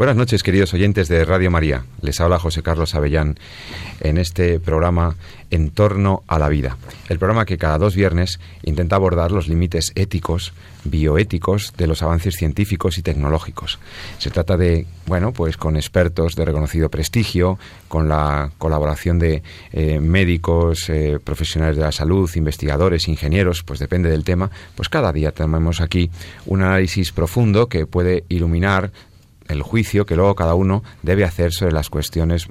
[0.00, 1.84] Buenas noches, queridos oyentes de Radio María.
[2.00, 3.36] Les habla José Carlos Avellán
[4.00, 5.16] en este programa
[5.50, 6.78] En torno a la vida.
[7.10, 12.36] El programa que cada dos viernes intenta abordar los límites éticos, bioéticos de los avances
[12.36, 13.78] científicos y tecnológicos.
[14.16, 17.58] Se trata de, bueno, pues con expertos de reconocido prestigio,
[17.88, 24.08] con la colaboración de eh, médicos, eh, profesionales de la salud, investigadores, ingenieros, pues depende
[24.08, 26.10] del tema, pues cada día tenemos aquí
[26.46, 28.92] un análisis profundo que puede iluminar
[29.50, 32.48] el juicio que luego cada uno debe hacer sobre las cuestiones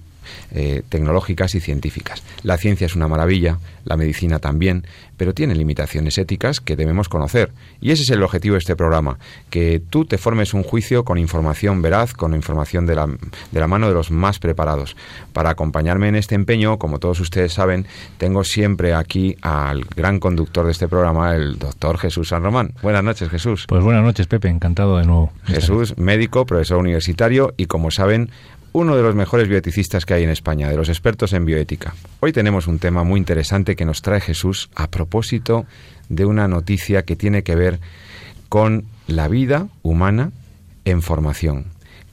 [0.51, 2.23] eh, tecnológicas y científicas.
[2.43, 4.85] La ciencia es una maravilla, la medicina también,
[5.17, 7.51] pero tiene limitaciones éticas que debemos conocer.
[7.81, 9.19] Y ese es el objetivo de este programa,
[9.49, 13.67] que tú te formes un juicio con información veraz, con información de la, de la
[13.67, 14.95] mano de los más preparados.
[15.33, 17.85] Para acompañarme en este empeño, como todos ustedes saben,
[18.17, 22.73] tengo siempre aquí al gran conductor de este programa, el doctor Jesús San Román.
[22.81, 23.65] Buenas noches, Jesús.
[23.67, 25.31] Pues buenas noches, Pepe, encantado de nuevo.
[25.45, 28.29] Jesús, médico, profesor universitario y, como saben,
[28.71, 31.93] uno de los mejores bioeticistas que hay en España, de los expertos en bioética.
[32.19, 35.65] Hoy tenemos un tema muy interesante que nos trae Jesús a propósito
[36.09, 37.79] de una noticia que tiene que ver
[38.47, 40.31] con la vida humana
[40.85, 41.65] en formación,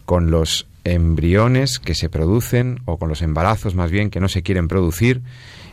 [0.04, 4.42] con los embriones que se producen o con los embarazos más bien que no se
[4.42, 5.22] quieren producir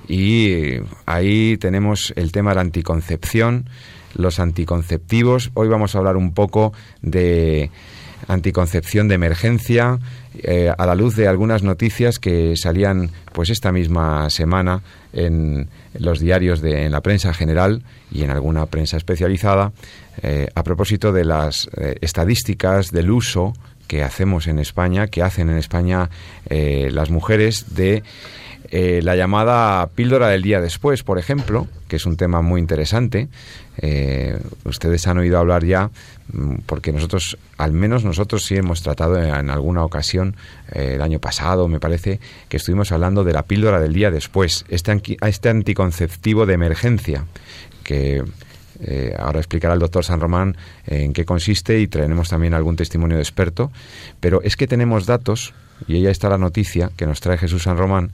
[0.07, 3.69] y ahí tenemos el tema de la anticoncepción,
[4.15, 5.51] los anticonceptivos.
[5.53, 7.71] Hoy vamos a hablar un poco de
[8.27, 9.99] anticoncepción de emergencia,
[10.41, 14.81] eh, a la luz de algunas noticias que salían pues esta misma semana
[15.13, 19.71] en los diarios de en la prensa general y en alguna prensa especializada
[20.23, 23.53] eh, a propósito de las eh, estadísticas del uso
[23.87, 26.09] que hacemos en España, que hacen en España
[26.49, 28.01] las mujeres de
[28.73, 33.27] la llamada píldora del día después, por ejemplo, que es un tema muy interesante.
[34.63, 35.91] ustedes han oído hablar ya
[36.31, 40.35] Mm, porque nosotros, al menos nosotros sí hemos tratado en alguna ocasión,
[40.71, 44.65] eh, el año pasado me parece, que estuvimos hablando de la píldora del día después,
[44.69, 47.25] este, este anticonceptivo de emergencia,
[47.83, 48.23] que
[48.79, 50.55] eh, ahora explicará el doctor San Román
[50.87, 53.71] en qué consiste y traeremos también algún testimonio de experto,
[54.19, 55.53] pero es que tenemos datos,
[55.87, 58.11] y ahí está la noticia que nos trae Jesús San Román,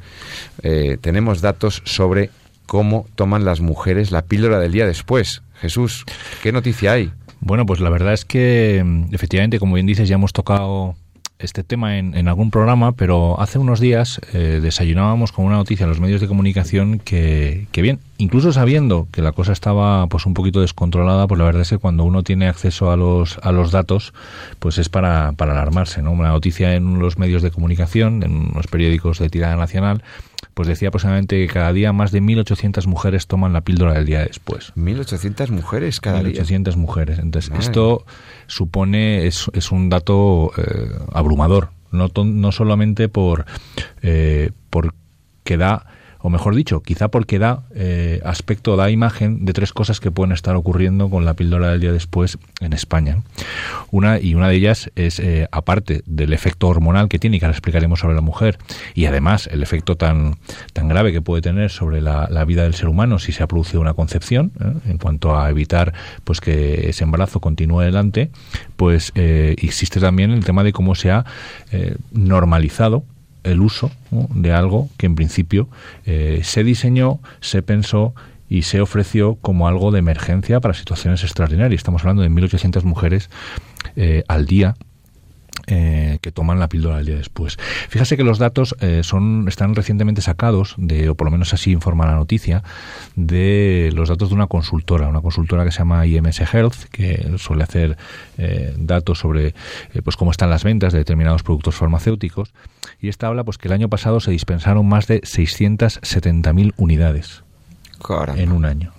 [0.64, 2.30] eh, tenemos datos sobre
[2.66, 5.42] cómo toman las mujeres la píldora del día después.
[5.60, 6.06] Jesús,
[6.44, 7.12] ¿qué noticia hay?
[7.42, 10.96] Bueno, pues la verdad es que mm, efectivamente, como bien dices, ya hemos tocado
[11.40, 15.90] este tema en, algún programa, pero hace unos días eh, desayunábamos con una noticia en
[15.90, 20.34] los medios de comunicación que, que, bien, incluso sabiendo que la cosa estaba pues un
[20.34, 23.72] poquito descontrolada, pues la verdad es que cuando uno tiene acceso a los, a los
[23.72, 24.14] datos,
[24.60, 26.12] pues es para, para alarmarse, ¿no?
[26.12, 30.04] Una noticia en los medios de comunicación, en los periódicos de tirada nacional,
[30.54, 34.20] pues decía aproximadamente que cada día más de 1.800 mujeres toman la píldora del día
[34.26, 34.74] después.
[34.76, 37.20] 1.800 mujeres cada 1, 1.800 mujeres.
[37.20, 38.06] Entonces, esto
[38.48, 43.46] supone, es, es un dato eh, abrumador, no, no solamente por,
[44.02, 44.94] eh, por
[45.44, 45.86] que da
[46.22, 50.34] o mejor dicho, quizá porque da eh, aspecto, da imagen de tres cosas que pueden
[50.34, 53.24] estar ocurriendo con la píldora del día después en España.
[53.92, 57.46] Una, y una de ellas es, eh, aparte del efecto hormonal que tiene, y que
[57.46, 58.58] ahora explicaremos sobre la mujer,
[58.94, 60.36] y además el efecto tan,
[60.74, 63.80] tan grave que puede tener sobre la, vida del ser humano si se ha producido
[63.80, 64.92] una concepción, ¿eh?
[64.92, 65.94] en cuanto a evitar
[66.24, 68.32] pues que ese embarazo continúe adelante,
[68.76, 71.26] pues existe también el tema de cómo se ha
[72.12, 73.04] normalizado
[73.44, 75.70] el uso de algo que en principio
[76.06, 78.14] eh, se diseñó, se pensó
[78.50, 81.80] y se ofreció como algo de emergencia para situaciones extraordinarias.
[81.80, 83.30] Estamos hablando de 1.800 mujeres
[83.96, 84.76] eh, al día
[85.68, 87.58] eh, que toman la píldora el día después.
[87.90, 91.72] Fíjese que los datos eh, son están recientemente sacados, de, o por lo menos así
[91.72, 92.64] informa la noticia,
[93.16, 97.64] de los datos de una consultora, una consultora que se llama IMS Health, que suele
[97.64, 97.98] hacer
[98.38, 99.54] eh, datos sobre
[100.04, 102.54] pues cómo están las ventas de determinados productos farmacéuticos.
[103.02, 107.44] Y esta habla pues que el año pasado se dispensaron más de 670.000 unidades
[108.36, 108.92] en un año.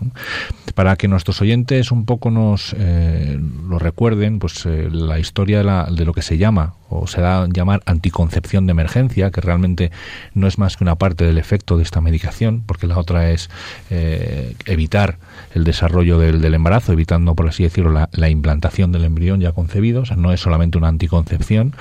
[0.74, 3.38] Para que nuestros oyentes un poco nos eh,
[3.68, 7.20] lo recuerden, pues eh, la historia de, la, de, lo que se llama o se
[7.20, 9.90] da a llamar anticoncepción de emergencia, que realmente
[10.34, 13.48] no es más que una parte del efecto de esta medicación, porque la otra es
[13.90, 15.18] eh, evitar
[15.54, 20.04] el desarrollo del, embarazo, evitando, por así decirlo, la, implantación del embrión ya concebido, o
[20.04, 21.74] sea, no es solamente una anticoncepción,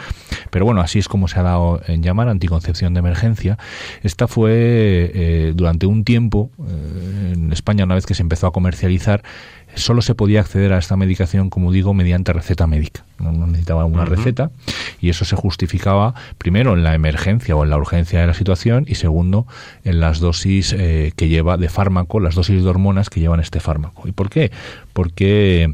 [0.51, 3.57] pero bueno, así es como se ha dado en llamar anticoncepción de emergencia.
[4.03, 8.51] Esta fue eh, durante un tiempo, eh, en España, una vez que se empezó a
[8.51, 9.23] comercializar,
[9.75, 13.05] solo se podía acceder a esta medicación, como digo, mediante receta médica.
[13.19, 14.51] No necesitaba una receta
[15.01, 18.85] y eso se justificaba primero en la emergencia o en la urgencia de la situación
[18.87, 19.45] y segundo
[19.83, 23.59] en las dosis eh, que lleva de fármaco, las dosis de hormonas que llevan este
[23.59, 24.07] fármaco.
[24.07, 24.51] ¿Y por qué?
[24.93, 25.73] Porque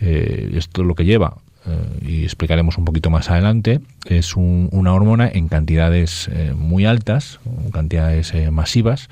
[0.00, 1.36] eh, esto lo que lleva
[1.66, 7.40] eh, y explicaremos un poquito más adelante, es una hormona en cantidades muy altas,
[7.72, 9.08] cantidades masivas,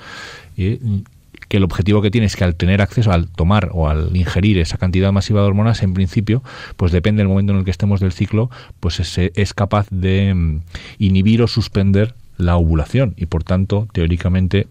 [0.57, 1.05] y
[1.51, 4.59] que el objetivo que tiene es que al tener acceso, al tomar o al ingerir
[4.59, 6.45] esa cantidad masiva de hormonas, en principio,
[6.77, 10.33] pues depende del momento en el que estemos del ciclo, pues es, es capaz de
[10.33, 10.61] mm,
[11.01, 14.69] inhibir o suspender la ovulación y por tanto, teóricamente,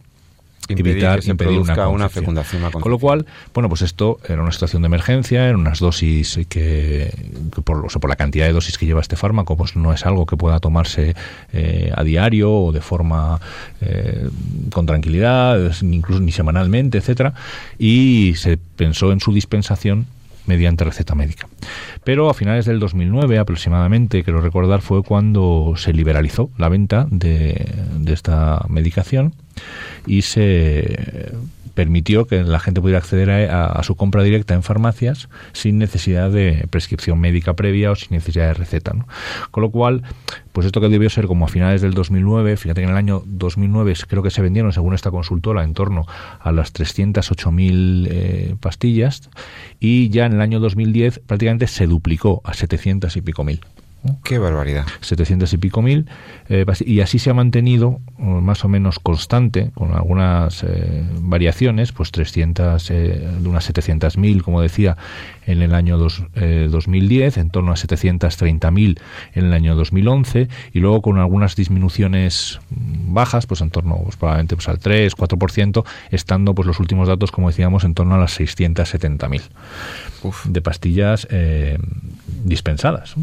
[0.70, 2.72] evitar que impedir una, fecundación.
[2.72, 7.12] Con lo cual, bueno, pues esto era una situación de emergencia, en unas dosis que,
[7.64, 10.26] por, o por la cantidad de dosis que lleva este fármaco, pues no es algo
[10.26, 11.16] que pueda tomarse
[11.54, 13.40] eh, a diario o de forma
[13.82, 14.30] eh,
[14.72, 17.34] con tranquilidad, incluso ni semanalmente, etcétera,
[17.78, 20.08] y se pensó en su dispensación
[20.50, 21.48] mediante receta médica.
[22.04, 27.66] Pero a finales del 2009 aproximadamente, quiero recordar, fue cuando se liberalizó la venta de,
[27.98, 29.34] de esta medicación
[30.08, 31.32] y se
[31.80, 36.68] permitió que la gente pudiera acceder a, su compra directa en farmacias sin necesidad de
[36.70, 38.94] prescripción médica previa o sin necesidad de receta.
[39.52, 40.04] Con lo cual,
[40.52, 43.24] pues esto que debió ser como a finales del 2009, fíjate que en el año
[43.26, 46.06] 2009 creo que se vendieron, según esta consultora, en torno
[46.42, 49.30] a las 308.000 eh, pastillas
[49.80, 53.62] y ya en el año 2010 prácticamente se duplicó a 700 y pico mil.
[54.24, 54.86] Qué barbaridad.
[55.02, 56.08] 700 y pico mil.
[56.48, 61.92] Eh, y así se ha mantenido eh, más o menos constante, con algunas eh, variaciones,
[61.92, 64.96] pues 300, de unas 700 mil, como decía,
[65.46, 69.00] en el año dos, 2010, en torno a 730 mil
[69.34, 74.56] en el año 2011, y luego con algunas disminuciones bajas, pues en torno pues, probablemente
[74.56, 78.32] pues, al 3, 4%, estando pues los últimos datos, como decíamos, en torno a las
[78.32, 79.42] 670 mil
[80.46, 81.28] de pastillas
[82.44, 83.16] dispensadas.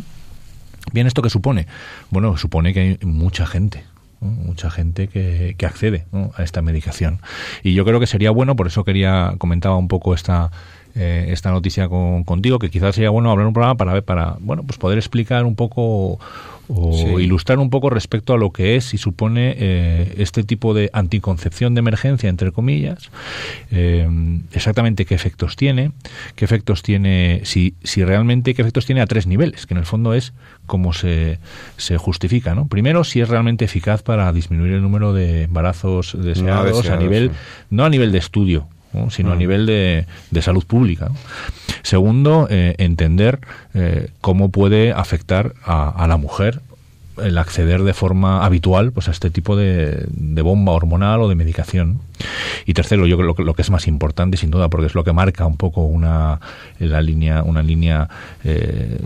[0.93, 1.67] Bien, ¿esto qué supone?
[2.11, 3.85] Bueno, supone que hay mucha gente,
[4.21, 7.21] mucha gente que, que accede a esta medicación.
[7.63, 10.51] Y yo creo que sería bueno, por eso quería comentaba un poco esta
[10.99, 14.63] eh, esta noticia con, contigo, que quizás sería bueno hablar un programa para para bueno,
[14.63, 16.19] pues poder explicar un poco
[16.69, 20.91] o ilustrar un poco respecto a lo que es y supone eh, este tipo de
[20.93, 23.11] anticoncepción de emergencia, entre comillas,
[23.71, 24.09] eh,
[24.53, 25.93] exactamente qué efectos tiene,
[26.35, 29.87] qué efectos tiene, si, si realmente qué efectos tiene a tres niveles, que en el
[29.87, 30.33] fondo es
[30.67, 31.39] cómo se,
[31.77, 32.55] se justifica.
[32.55, 32.67] ¿no?
[32.67, 37.31] Primero, si es realmente eficaz para disminuir el número de embarazos deseados, a nivel,
[37.71, 38.69] no a nivel de estudio,
[39.11, 39.39] sino a mm.
[39.39, 41.11] nivel de, de salud pública.
[41.83, 43.41] Segundo, eh, entender
[43.75, 46.61] eh, cómo puede afectar a, la mujer
[47.23, 51.35] el acceder de forma habitual pues a este tipo de, de, bomba hormonal o de
[51.35, 52.01] medicación
[52.67, 55.03] y tercero yo creo que lo que es más importante sin duda porque es lo
[55.03, 56.41] que marca un poco una
[56.79, 58.11] la línea una línea
[58.45, 58.99] eh,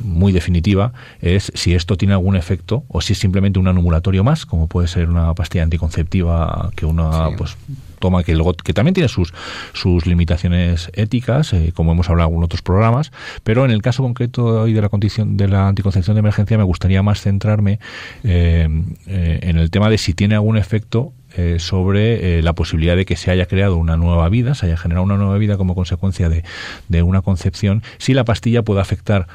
[0.00, 4.46] muy definitiva es si esto tiene algún efecto o si es simplemente un anulatorio más,
[4.46, 7.56] como puede ser una pastilla anticonceptiva que uno pues
[7.98, 9.32] toma que luego que también tiene sus
[9.72, 13.12] sus limitaciones éticas eh, como hemos hablado en otros programas
[13.44, 16.64] pero en el caso concreto hoy de la condición de la anticoncepción de emergencia me
[16.64, 17.78] gustaría más centrarme
[18.24, 18.68] eh,
[19.06, 21.12] eh, en el tema de si tiene algún efecto
[21.58, 25.16] sobre la posibilidad de que se haya creado una nueva vida, se haya generado una
[25.16, 26.42] nueva vida como consecuencia de,
[26.88, 29.28] de una concepción, si la pastilla puede afectar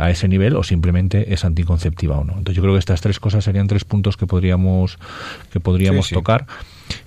[0.00, 2.32] a ese nivel o simplemente es anticonceptiva o no.
[2.32, 4.98] Entonces yo creo que estas tres cosas serían tres puntos que podríamos
[5.52, 6.46] que podríamos tocar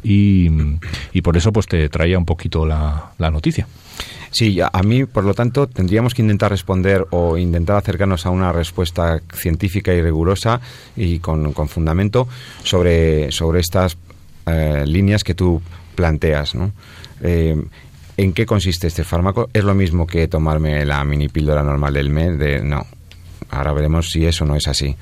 [0.04, 0.50] y,
[1.22, 3.68] por eso pues te traía un poquito la, noticia.
[4.32, 8.52] Sí, a mí, por lo tanto, tendríamos que intentar responder o intentar acercarnos a una
[8.52, 10.62] respuesta científica y rigurosa
[10.96, 12.28] y con, fundamento
[12.64, 13.98] sobre, sobre estas
[14.46, 15.62] eh, líneas que tú
[15.96, 16.56] planteas.
[16.56, 16.72] ¿no?
[17.22, 17.56] Eh,
[18.18, 19.50] ¿En qué consiste este fármaco?
[19.54, 22.38] ¿Es lo mismo que tomarme la mini píldora normal del mes?
[22.38, 22.86] De, no.
[23.52, 24.96] Ahora veremos si eso no es así.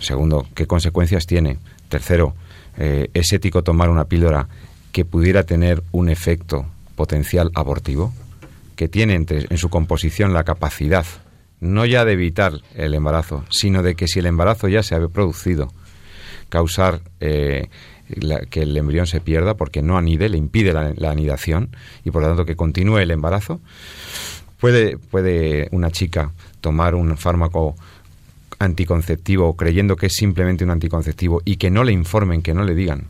[0.00, 1.58] Segundo, ¿qué consecuencias tiene?
[1.88, 2.34] Tercero,
[2.78, 4.48] eh, ¿es ético tomar una píldora
[4.92, 8.12] que pudiera tener un efecto potencial abortivo?
[8.76, 11.06] Que tiene en su composición la capacidad,
[11.60, 15.08] no ya de evitar el embarazo, sino de que si el embarazo ya se ha
[15.08, 15.72] producido,
[16.48, 17.68] causar eh,
[18.50, 21.70] que el embrión se pierda porque no anide, le impide la, la, anidación
[22.04, 23.60] y por lo tanto que continúe el embarazo.
[24.60, 27.76] Puede, puede una chica tomar un fármaco
[28.58, 32.74] anticonceptivo creyendo que es simplemente un anticonceptivo y que no le informen, que no le
[32.74, 33.08] digan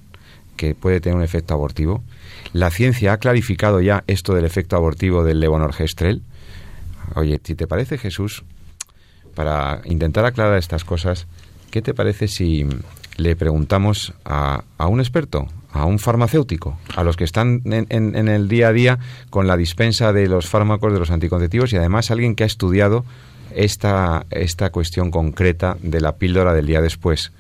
[0.57, 2.03] que puede tener un efecto abortivo.
[2.53, 6.23] La ciencia ha clarificado ya esto del efecto abortivo del levonorgestrel.
[7.15, 8.43] Oye, si te parece, Jesús,
[9.35, 11.27] para intentar aclarar estas cosas,
[11.71, 12.67] ¿qué te parece si
[13.17, 18.29] le preguntamos a, a un experto, a un farmacéutico, a los que están en, en,
[18.29, 18.99] el día a día
[19.31, 23.05] con la dispensa de los fármacos, de los anticonceptivos y además alguien que ha estudiado
[23.57, 27.33] esta, esta cuestión concreta de la píldora del día después.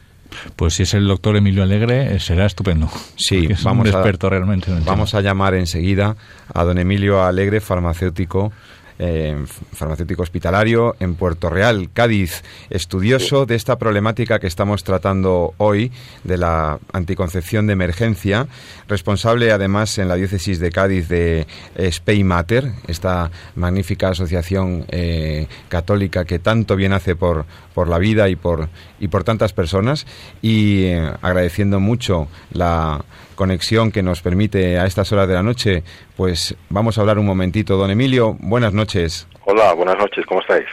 [0.56, 2.90] Pues si es el doctor Emilio Alegre, eh, será estupendo.
[3.16, 4.72] Sí, es vamos un experto realmente.
[4.84, 6.16] vamos a llamar enseguida
[6.52, 8.52] a don Emilio Alegre, farmacéutico
[8.98, 9.36] eh,
[9.72, 15.92] farmacéutico hospitalario en Puerto Real, Cádiz, estudioso de esta problemática que estamos tratando hoy,
[16.24, 18.46] de la anticoncepción de emergencia,
[18.88, 21.46] responsable además en la diócesis de Cádiz de
[21.90, 28.30] Spay Mater, esta magnífica asociación eh, católica que tanto bien hace por, por la vida
[28.30, 30.06] y por, y por tantas personas,
[30.40, 33.04] y eh, agradeciendo mucho la
[33.34, 35.82] conexión que nos permite a estas horas de la noche,
[36.16, 37.76] pues vamos a hablar un momentito.
[37.76, 39.28] Don Emilio, buenas noches.
[39.44, 40.64] Hola, buenas noches, ¿cómo estáis?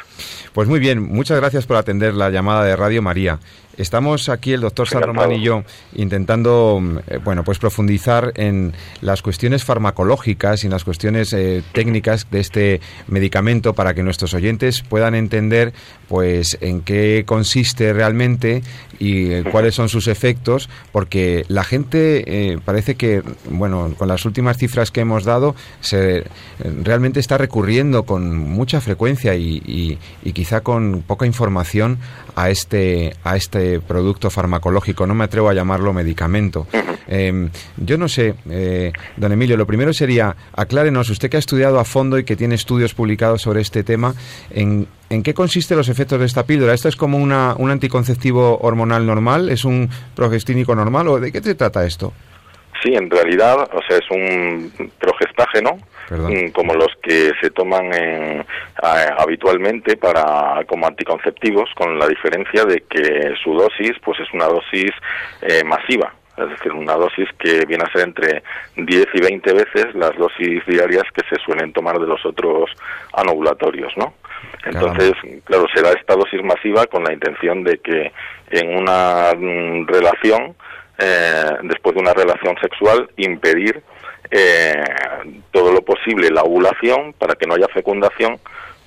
[0.53, 3.37] Pues muy bien, muchas gracias por atender la llamada de Radio María.
[3.77, 5.63] Estamos aquí el doctor San Román y yo
[5.95, 12.27] intentando, eh, bueno, pues profundizar en las cuestiones farmacológicas y en las cuestiones eh, técnicas
[12.29, 15.73] de este medicamento para que nuestros oyentes puedan entender,
[16.07, 18.61] pues, en qué consiste realmente
[18.99, 24.57] y eh, cuáles son sus efectos, porque la gente parece que, bueno, con las últimas
[24.57, 26.25] cifras que hemos dado, se
[26.83, 31.97] realmente está recurriendo con mucha frecuencia y, y quizá con poca información
[32.35, 35.05] a este a este producto farmacológico.
[35.07, 36.67] No me atrevo a llamarlo medicamento.
[37.07, 41.79] Em, yo no sé, eh, don Emilio, lo primero sería, aclárenos, usted que ha estudiado
[41.79, 44.15] a fondo y que tiene estudios publicados sobre este tema,
[44.49, 46.73] ¿en, en qué consisten los efectos de esta píldora?
[46.73, 49.49] ¿Esto es como una, un anticonceptivo hormonal normal?
[49.49, 51.07] ¿Es un progestínico normal?
[51.07, 52.13] ¿O de qué se trata esto?
[52.83, 55.77] Sí, en realidad, o sea, es un progestágeno
[56.09, 57.91] Mm, como los que se toman
[59.17, 64.91] habitualmente para como anticonceptivos, con la diferencia de que su dosis pues es una dosis
[65.41, 68.43] eh, masiva, es decir, una dosis que viene a ser entre
[68.75, 72.69] 10 y 20 veces las dosis diarias que se suelen tomar de los otros
[73.13, 74.13] anovulatorios, ¿no?
[74.65, 75.13] Entonces,
[75.45, 78.11] claro, se da esta dosis masiva con la intención de que
[78.51, 80.55] en una mm, relación,
[80.97, 83.81] eh, después de una relación sexual, impedir
[84.29, 84.83] eh,
[85.51, 88.39] todo lo posible la ovulación para que no haya fecundación,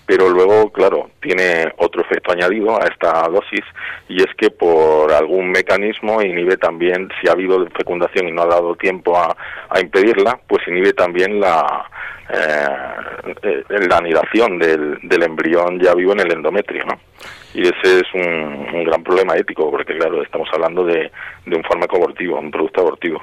[0.06, 3.64] pero luego, claro, tiene otro efecto añadido a esta dosis
[4.08, 8.46] y es que por algún mecanismo inhibe también, si ha habido fecundación y no ha
[8.46, 9.36] dado tiempo a,
[9.80, 11.84] impedirla, pues inhibe también la,
[12.30, 16.98] eh, la anidación del, del, embrión ya vivo en el endometrio, ¿no?
[17.52, 21.10] Y ese es un, un gran problema ético, porque claro, estamos hablando de,
[21.44, 23.20] de un fármaco abortivo, un producto abortivo.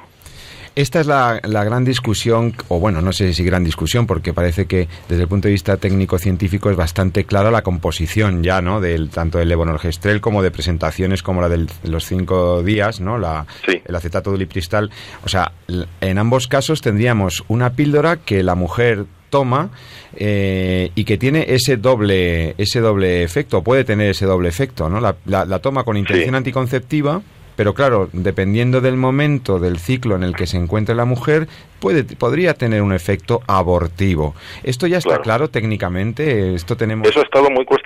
[0.76, 4.88] Esta es la, gran discusión, o bueno, no sé si gran discusión, porque parece que
[5.08, 8.80] desde el punto de vista técnico-científico es bastante clara la composición ya, ¿no?
[8.80, 13.18] Del, tanto del levonorgestrel como de presentaciones como la de los cinco días, ¿no?
[13.18, 13.46] La,
[13.84, 14.90] El acetato de lipristal.
[15.24, 15.52] O sea,
[16.00, 19.70] en ambos casos tendríamos una píldora que la mujer toma
[20.16, 25.00] eh, y que tiene ese doble ese doble efecto, puede tener ese doble efecto, ¿no?
[25.00, 27.20] La, la, toma con intención anticonceptiva
[27.56, 31.48] pero claro, dependiendo del momento del ciclo en el que se encuentre la mujer,
[31.80, 34.34] puede, podría tener un efecto abortivo.
[34.62, 36.54] ¿Esto ya está claro, técnicamente?
[36.54, 37.06] Esto tenemos...
[37.06, 37.83] Eso ha estado muy cuestionado.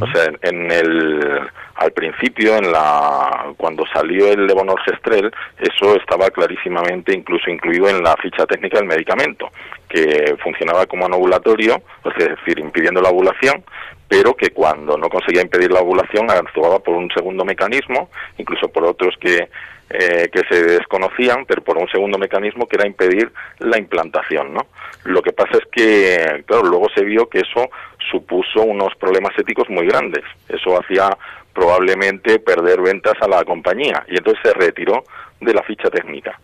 [0.00, 1.40] O sea, en el,
[1.76, 8.16] al principio, en la, cuando salió el levonorgestrel, eso estaba clarísimamente incluso incluido en la
[8.16, 9.50] ficha técnica del medicamento,
[9.88, 13.64] que funcionaba como anovulatorio, es decir, impidiendo la ovulación,
[14.08, 18.08] pero que cuando no conseguía impedir la ovulación actuaba por un segundo mecanismo,
[18.38, 19.48] incluso por otros que,
[19.90, 24.66] eh, que se desconocían, pero por un segundo mecanismo que era impedir la implantación, ¿no?
[25.04, 27.70] Lo que pasa es que, claro, luego se vio que eso
[28.10, 30.24] supuso unos problemas éticos muy grandes.
[30.48, 31.16] Eso hacía
[31.54, 35.04] probablemente perder ventas a la compañía y entonces se retiró
[35.40, 36.38] de la ficha técnica.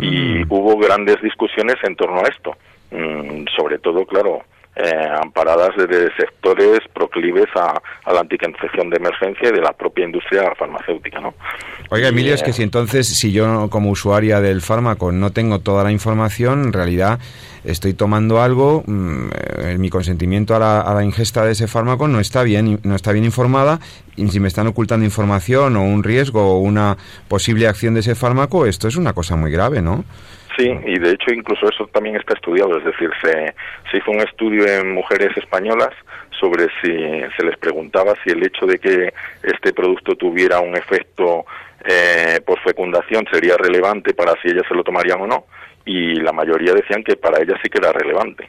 [0.00, 0.46] Y mm.
[0.48, 2.56] hubo grandes discusiones en torno a esto.
[2.90, 4.42] Mm, sobre todo, claro,
[4.76, 7.80] eh, amparadas desde sectores proclives a,
[8.12, 11.34] la anticoncepción de emergencia y de la propia industria farmacéutica, ¿no?
[11.90, 15.84] Oiga, Emilio, es que si entonces, si yo como usuaria del fármaco no tengo toda
[15.84, 17.20] la información, en realidad
[17.64, 19.28] estoy tomando algo, mm,
[19.58, 23.24] eh, mi consentimiento a la, ingesta de ese fármaco no está bien, no está bien
[23.24, 23.78] informada,
[24.16, 26.96] y si me están ocultando información o un riesgo o una
[27.28, 30.04] posible acción de ese fármaco, esto es una cosa muy grave, ¿no?
[30.56, 33.54] Sí, y de hecho incluso eso también está estudiado, es decir, se,
[33.90, 35.90] se hizo un estudio en mujeres españolas
[36.38, 41.44] sobre si se les preguntaba si el hecho de que este producto tuviera un efecto
[41.84, 45.44] eh, por fecundación sería relevante para si ellas se lo tomarían o no
[45.84, 48.48] y la mayoría decían que para ellas sí que era relevante.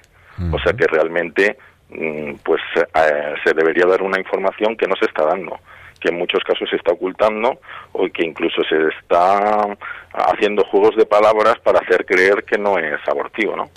[0.52, 1.58] O sea que realmente
[1.90, 5.58] mm, pues eh, se debería dar una información que no se está dando
[6.06, 7.60] que en muchos casos se está ocultando
[7.94, 9.76] o que incluso se está
[10.14, 13.70] haciendo juegos de palabras para hacer creer que no es abortivo, ¿no?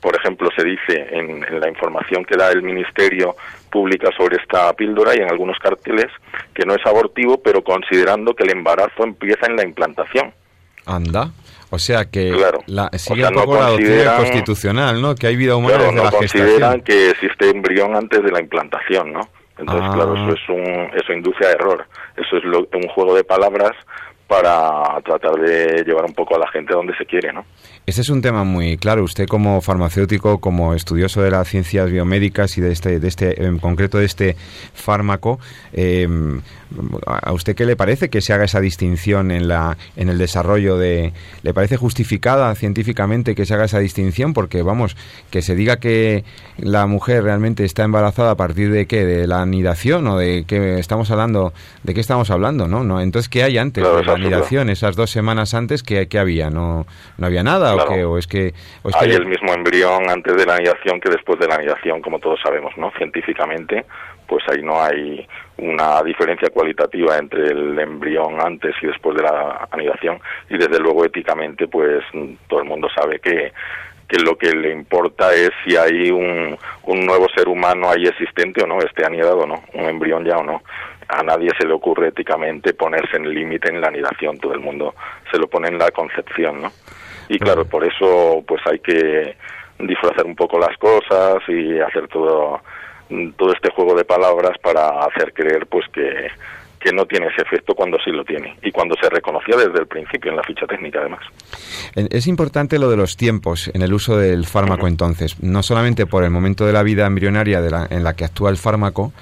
[0.00, 3.36] Por ejemplo, se dice en, la información que da el Ministerio
[3.70, 6.08] pública sobre esta píldora y en algunos carteles
[6.52, 10.34] que no es abortivo, pero considerando que el embarazo empieza en la implantación.
[10.84, 11.30] Anda.
[11.70, 15.14] O sea que la, sigue un poco la doctrina constitucional, ¿no?
[15.14, 19.14] Que hay vida humana desde no la consideran que existe embrión antes de la implantación,
[19.14, 19.26] ¿no?
[19.58, 20.34] Entonces, claro, eso ah.
[20.34, 21.86] es un, eso induce a error.
[22.16, 23.72] Eso es un juego de palabras
[24.26, 27.44] para tratar de llevar un poco a la gente donde se quiere, ¿no?
[27.86, 29.02] Ese es un tema muy claro.
[29.02, 33.58] Usted como farmacéutico, como estudioso de las ciencias biomédicas y de este, de este en
[33.58, 34.36] concreto de este
[34.72, 35.38] fármaco,
[35.74, 36.08] eh,
[37.06, 40.78] ¿a usted qué le parece que se haga esa distinción en, la, en el desarrollo
[40.78, 41.12] de...
[41.42, 44.32] ¿Le parece justificada científicamente que se haga esa distinción?
[44.32, 44.96] Porque, vamos,
[45.30, 46.24] que se diga que
[46.56, 50.78] la mujer realmente está embarazada a partir de qué, de la anidación o de qué
[50.78, 51.52] estamos hablando,
[51.82, 52.82] de qué estamos hablando, ¿no?
[52.82, 54.70] no entonces, ¿qué hay antes de la anidación?
[54.70, 56.50] Esas dos semanas antes, ¿qué, qué había?
[56.50, 56.86] ¿No,
[57.18, 57.74] ¿No había nada?
[57.74, 58.52] ¿O, es que,
[58.94, 62.40] Hay el mismo embrión antes de la anidación que después de la anidación, como todos
[62.42, 62.90] sabemos, ¿no?
[62.98, 63.84] Científicamente,
[64.26, 65.26] pues ahí no hay
[65.58, 70.18] una diferencia cualitativa entre el embrión antes y después de la anidación
[70.48, 72.02] y desde luego éticamente pues
[72.48, 73.52] todo el mundo sabe que
[74.08, 78.62] que lo que le importa es si hay un, un nuevo ser humano ahí existente
[78.62, 80.62] o no, esté anidado o no, un embrión ya o no.
[81.08, 84.94] A nadie se le ocurre éticamente ponerse en límite en la anidación, todo el mundo
[85.30, 86.72] se lo pone en la concepción, ¿no?
[87.28, 89.36] y claro, por eso pues hay que
[89.78, 92.60] disfrazar un poco las cosas y hacer todo
[93.36, 96.28] todo este juego de palabras para hacer creer pues que
[96.84, 99.86] que no tiene ese efecto cuando sí lo tiene y cuando se reconocía desde el
[99.86, 101.20] principio en la ficha técnica además.
[101.94, 106.24] Es importante lo de los tiempos en el uso del fármaco entonces, no solamente por
[106.24, 109.12] el momento de la vida embrionaria en la que actúa el fármaco,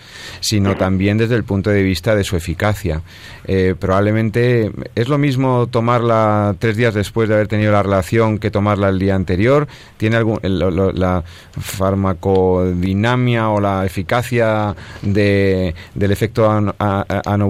[0.41, 3.03] sino también desde el punto de vista de su eficacia.
[3.47, 8.51] Eh, probablemente es lo mismo tomarla tres días después de haber tenido la relación que
[8.51, 9.69] tomarla el día anterior.
[9.99, 11.23] ¿Tiene algún, la
[11.61, 17.43] farmacodinamia o la eficacia de, del efecto an,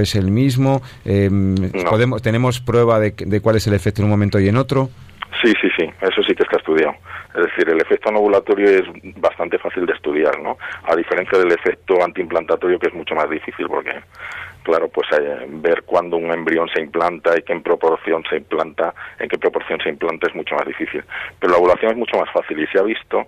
[0.00, 0.82] es el mismo?
[1.04, 1.54] Em,
[1.88, 4.88] podemos, ¿Tenemos prueba de, de, cuál es el efecto en un momento y en otro?
[5.42, 6.94] Sí, sí, sí, eso sí que está estudiado.
[7.34, 8.84] Es decir, el efecto anovulatorio es
[9.16, 10.56] bastante fácil de estudiar, ¿no?
[10.84, 13.92] A diferencia del efecto antiimplantatorio que es mucho más difícil porque,
[14.62, 18.94] claro, pues eh, ver cuándo un embrión se implanta y qué en proporción se implanta,
[19.18, 21.02] en qué proporción se implanta es mucho más difícil.
[21.40, 23.26] Pero la ovulación es mucho más fácil y se ha visto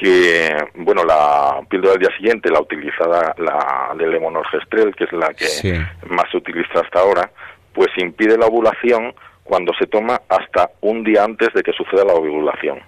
[0.00, 5.28] que, bueno, la píldora del día siguiente, la utilizada, la del lemonorgestrel, que es la
[5.34, 7.30] que más se utiliza hasta ahora,
[7.74, 9.12] pues impide la ovulación
[9.44, 12.78] cuando se toma hasta un día antes de que suceda la ovulación.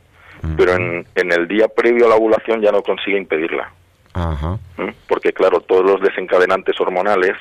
[0.57, 3.70] Pero en, en el día previo a la ovulación ya no consigue impedirla.
[4.14, 4.88] ¿Mm?
[5.07, 7.35] Porque claro, todos los desencadenantes hormonales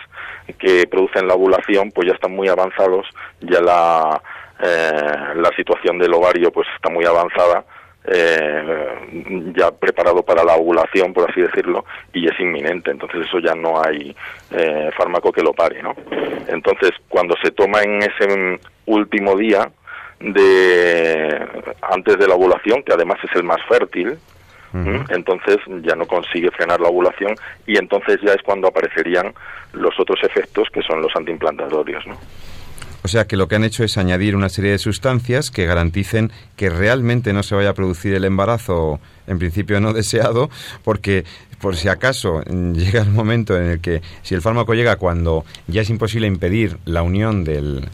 [0.60, 3.08] que producen la ovulación pues ya están muy avanzados,
[3.40, 4.22] ya la,
[4.62, 7.64] eh, la situación del ovario pues está muy avanzada
[8.06, 12.92] eh, ya preparado para la ovulación, por así decirlo, y es inminente.
[12.92, 14.16] Entonces eso ya no hay
[14.52, 15.96] eh, fármaco que lo pare, ¿no?
[16.48, 19.72] Entonces cuando se toma en ese último día
[20.20, 21.48] de
[21.82, 24.18] antes de la ovulación, que además es el más fértil,
[25.10, 27.36] entonces ya no consigue frenar la ovulación
[27.68, 29.34] y entonces ya es cuando aparecerían
[29.74, 32.18] los otros efectos que son los antiimplantatorios, ¿no?
[33.04, 36.32] O sea que lo que han hecho es añadir una serie de sustancias que garanticen
[36.56, 40.50] que realmente no se vaya a producir el embarazo en principio no deseado,
[40.84, 41.24] porque
[41.62, 45.82] por si acaso llega el momento en el que si el fármaco llega cuando ya
[45.82, 47.88] es imposible impedir la unión del,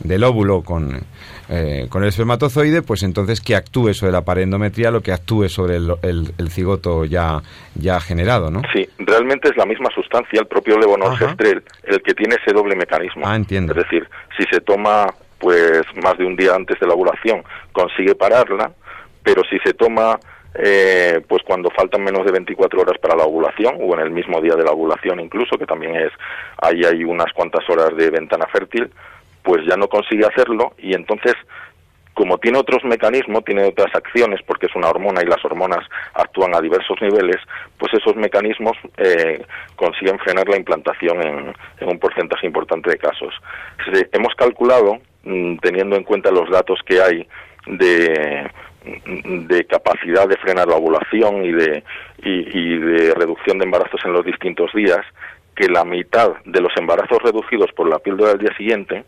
[0.00, 1.00] del óvulo con,
[1.48, 5.48] eh, con el espermatozoide, pues entonces que actúe sobre la pared endometrial o que actúe
[5.48, 7.42] sobre el, el, cigoto ya,
[7.74, 8.62] ya generado, ¿no?
[8.72, 13.26] Sí, realmente es la misma sustancia, el propio levonorgestrel, el que tiene ese doble mecanismo.
[13.26, 13.72] Ah, entiendo.
[13.72, 15.06] Es decir, si se toma
[15.38, 17.42] pues más de un día antes de la ovulación,
[17.72, 18.72] consigue pararla,
[19.22, 20.18] pero si se toma
[20.54, 24.40] eh, pues cuando faltan menos de 24 horas para la ovulación o en el mismo
[24.40, 26.12] día de la ovulación incluso, que también es,
[26.62, 28.90] ahí hay unas cuantas horas de ventana fértil,
[29.42, 31.34] pues ya no consigue hacerlo y entonces
[32.14, 36.54] como tiene otros mecanismos, tiene otras acciones, porque es una hormona y las hormonas actúan
[36.54, 37.36] a diversos niveles,
[37.76, 41.54] pues esos mecanismos eh, consiguen frenar la implantación en,
[41.88, 43.34] un porcentaje importante de casos.
[44.12, 47.26] hemos calculado, mm, teniendo en cuenta los datos que hay
[47.66, 48.48] de
[48.84, 51.84] de capacidad de frenar la ovulación y de,
[52.22, 55.00] y, de reducción de embarazos en los distintos días,
[55.56, 59.04] que la mitad de los embarazos reducidos por la píldora del día siguiente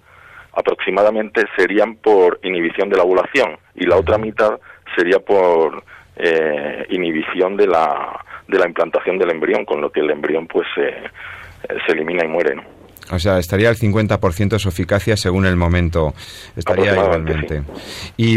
[0.53, 4.59] aproximadamente serían por inhibición de la ovulación y la otra mitad
[4.97, 5.83] sería por
[6.17, 10.67] eh, inhibición de la, de la implantación del embrión, con lo que el embrión pues
[10.75, 12.76] se elimina y muere, ¿no?
[13.11, 16.15] O sea, estaría al 50% de su eficacia según el momento.
[16.57, 17.63] Estaría igualmente.
[18.17, 18.37] Y,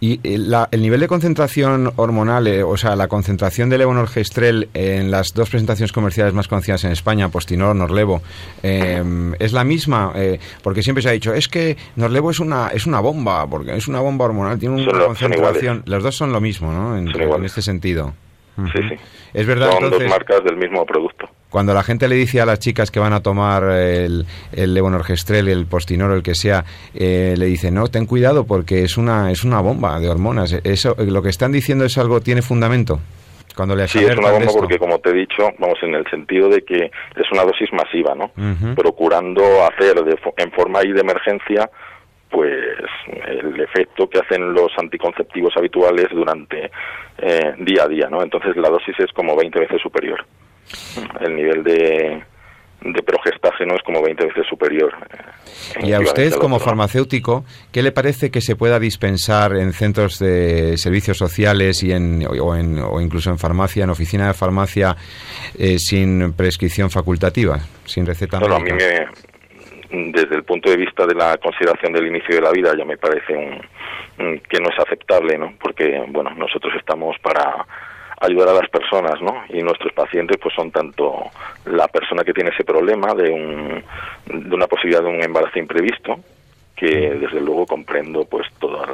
[0.00, 5.34] y el nivel de concentración hormonal, eh, o sea, la concentración de levonorgestrel en las
[5.34, 8.22] dos presentaciones comerciales más conocidas en España, Postinor, Norlevo,
[8.62, 9.02] eh,
[9.38, 12.86] es la misma, eh, porque siempre se ha dicho, es que Norlevo es una es
[12.86, 15.82] una bomba, porque es una bomba hormonal, tiene una concentración.
[15.86, 16.96] Los dos son lo mismo, ¿no?
[16.96, 18.14] En, en este sentido.
[18.56, 18.94] Sí, sí.
[19.34, 19.70] Es verdad.
[19.72, 21.28] Son dos marcas del mismo producto.
[21.50, 25.48] Cuando la gente le dice a las chicas que van a tomar el, el levonorgestrel,
[25.48, 29.44] el postinor, el que sea, eh, le dice no, ten cuidado porque es una es
[29.44, 30.52] una bomba de hormonas.
[30.64, 33.00] Eso, lo que están diciendo es algo tiene fundamento.
[33.54, 36.50] Cuando le sí, es una bomba porque, como te he dicho, vamos, en el sentido
[36.50, 38.30] de que es una dosis masiva, ¿no?
[38.74, 41.70] Procurando hacer de, en forma de emergencia
[42.28, 42.52] pues
[43.28, 46.70] el efecto que hacen los anticonceptivos habituales durante
[47.18, 48.22] eh, día a día, ¿no?
[48.22, 50.26] Entonces la dosis es como 20 veces superior.
[51.20, 52.22] El nivel de,
[52.80, 54.92] de progestágeno es como 20 veces superior.
[55.76, 60.18] Eh, y a usted, como farmacéutico, ¿qué le parece que se pueda dispensar en centros
[60.18, 64.96] de servicios sociales y en, o, en, o incluso en farmacia, en oficina de farmacia,
[65.58, 68.56] eh, sin prescripción facultativa, sin receta médica?
[68.56, 72.50] a mí me, desde el punto de vista de la consideración del inicio de la
[72.50, 73.34] vida ya me parece
[74.18, 75.54] un, que no es aceptable, ¿no?
[75.60, 77.66] Porque bueno, nosotros estamos para
[78.20, 79.44] ayudar a las personas, ¿no?
[79.50, 81.30] Y nuestros pacientes pues son tanto
[81.66, 83.84] la persona que tiene ese problema de un
[84.26, 86.18] de una posibilidad de un embarazo imprevisto
[86.74, 88.86] que desde luego comprendo pues toda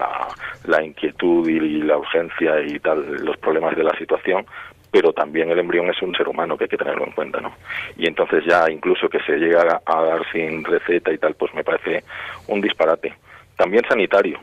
[0.64, 4.46] la, inquietud y la urgencia y tal los problemas de la situación
[4.90, 7.54] pero también el embrión es un ser humano que hay que tenerlo en cuenta, ¿no?
[7.96, 11.64] Y entonces ya incluso que se llegue a, dar sin receta y tal, pues me
[11.64, 12.04] parece
[12.48, 13.14] un disparate.
[13.56, 14.38] También sanitario,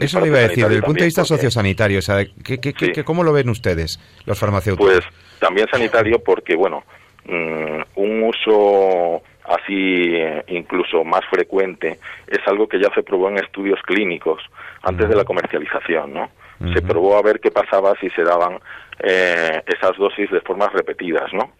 [0.00, 3.22] eso le iba a decir, desde el punto de vista sociosanitario, o sea, ¿qué, cómo
[3.22, 4.86] lo ven ustedes, los farmacéuticos?
[4.86, 5.04] Pues
[5.38, 6.84] también sanitario porque, bueno,
[7.24, 10.14] mm, un uso así
[10.48, 14.42] incluso más frecuente es algo que ya se probó en estudios clínicos
[14.82, 16.30] antes de la comercialización, ¿no?
[16.72, 18.60] Se probó a ver qué pasaba si se daban
[19.02, 21.50] eh, esas dosis de formas repetidas, ¿no?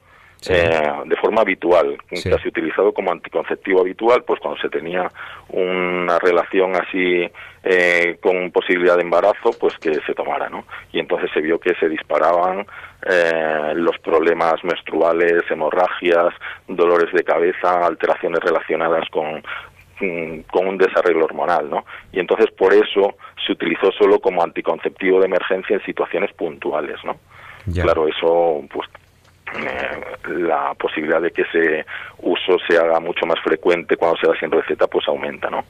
[0.48, 5.08] Eh, de forma habitual, casi utilizado como anticonceptivo habitual, pues cuando se tenía
[5.50, 7.30] una relación así
[7.62, 10.64] eh, con posibilidad de embarazo, pues que se tomara, ¿no?
[10.92, 12.66] Y entonces se vio que se disparaban
[13.08, 16.34] eh, los problemas menstruales, hemorragias,
[16.66, 19.42] dolores de cabeza, alteraciones relacionadas con,
[20.50, 21.84] con un desarrollo hormonal, ¿no?
[22.12, 23.14] Y entonces por eso
[23.46, 27.16] se utilizó solo como anticonceptivo de emergencia en situaciones puntuales, ¿no?
[27.72, 28.88] Claro, eso pues
[30.28, 31.86] la posibilidad de que ese
[32.18, 35.64] uso se haga mucho más frecuente cuando se da sin receta pues aumenta, ¿no?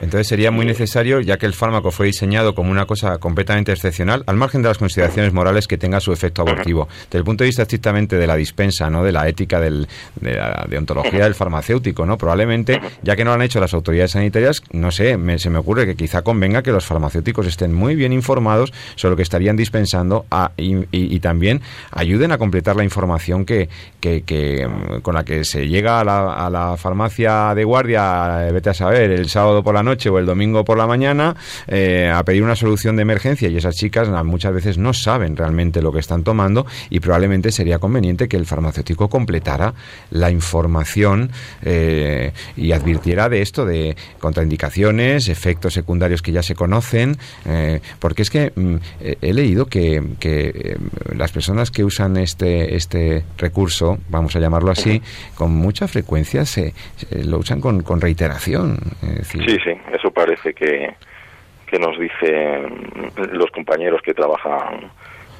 [0.00, 4.24] Entonces sería muy necesario, ya que el fármaco fue diseñado como una cosa completamente excepcional,
[4.26, 7.48] al margen de las consideraciones morales que tenga su efecto abortivo, desde el punto de
[7.48, 9.86] vista estrictamente de la dispensa, no de la ética del,
[10.20, 14.12] de la deontología del farmacéutico, no probablemente, ya que no lo han hecho las autoridades
[14.12, 18.12] sanitarias, no sé, se me ocurre que quizá convenga que los farmacéuticos estén muy bien
[18.12, 20.26] informados sobre lo que estarían dispensando
[20.56, 23.68] y, también ayuden a completar la información que,
[24.00, 24.68] que,
[25.00, 29.10] con la que se llega a la, a la farmacia de guardia, vete a saber,
[29.10, 32.56] el sábado por la noche o el domingo por la mañana eh, a pedir una
[32.56, 36.66] solución de emergencia y esas chicas muchas veces no saben realmente lo que están tomando
[36.90, 39.74] y probablemente sería conveniente que el farmacéutico completara
[40.10, 41.30] la información
[41.62, 47.16] eh, y advirtiera de esto, de contraindicaciones, efectos secundarios que ya se conocen,
[47.46, 50.78] eh, porque es que mm, he leído que, que
[51.14, 55.02] las personas que usan este, este recurso, vamos a llamarlo así,
[55.34, 56.74] con mucha frecuencia se,
[57.24, 58.78] lo usan con, con reiteración.
[59.30, 60.94] sí, sí, eso parece que,
[61.66, 64.90] que nos dicen los compañeros que trabajan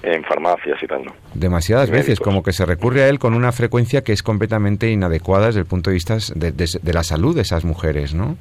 [0.04, 1.04] en farmacias y tal.
[1.04, 1.12] ¿no?
[1.34, 5.46] Demasiadas veces, como que se recurre a él con una frecuencia que es completamente inadecuada
[5.46, 8.36] desde el punto de vista de, la salud de esas mujeres, ¿no?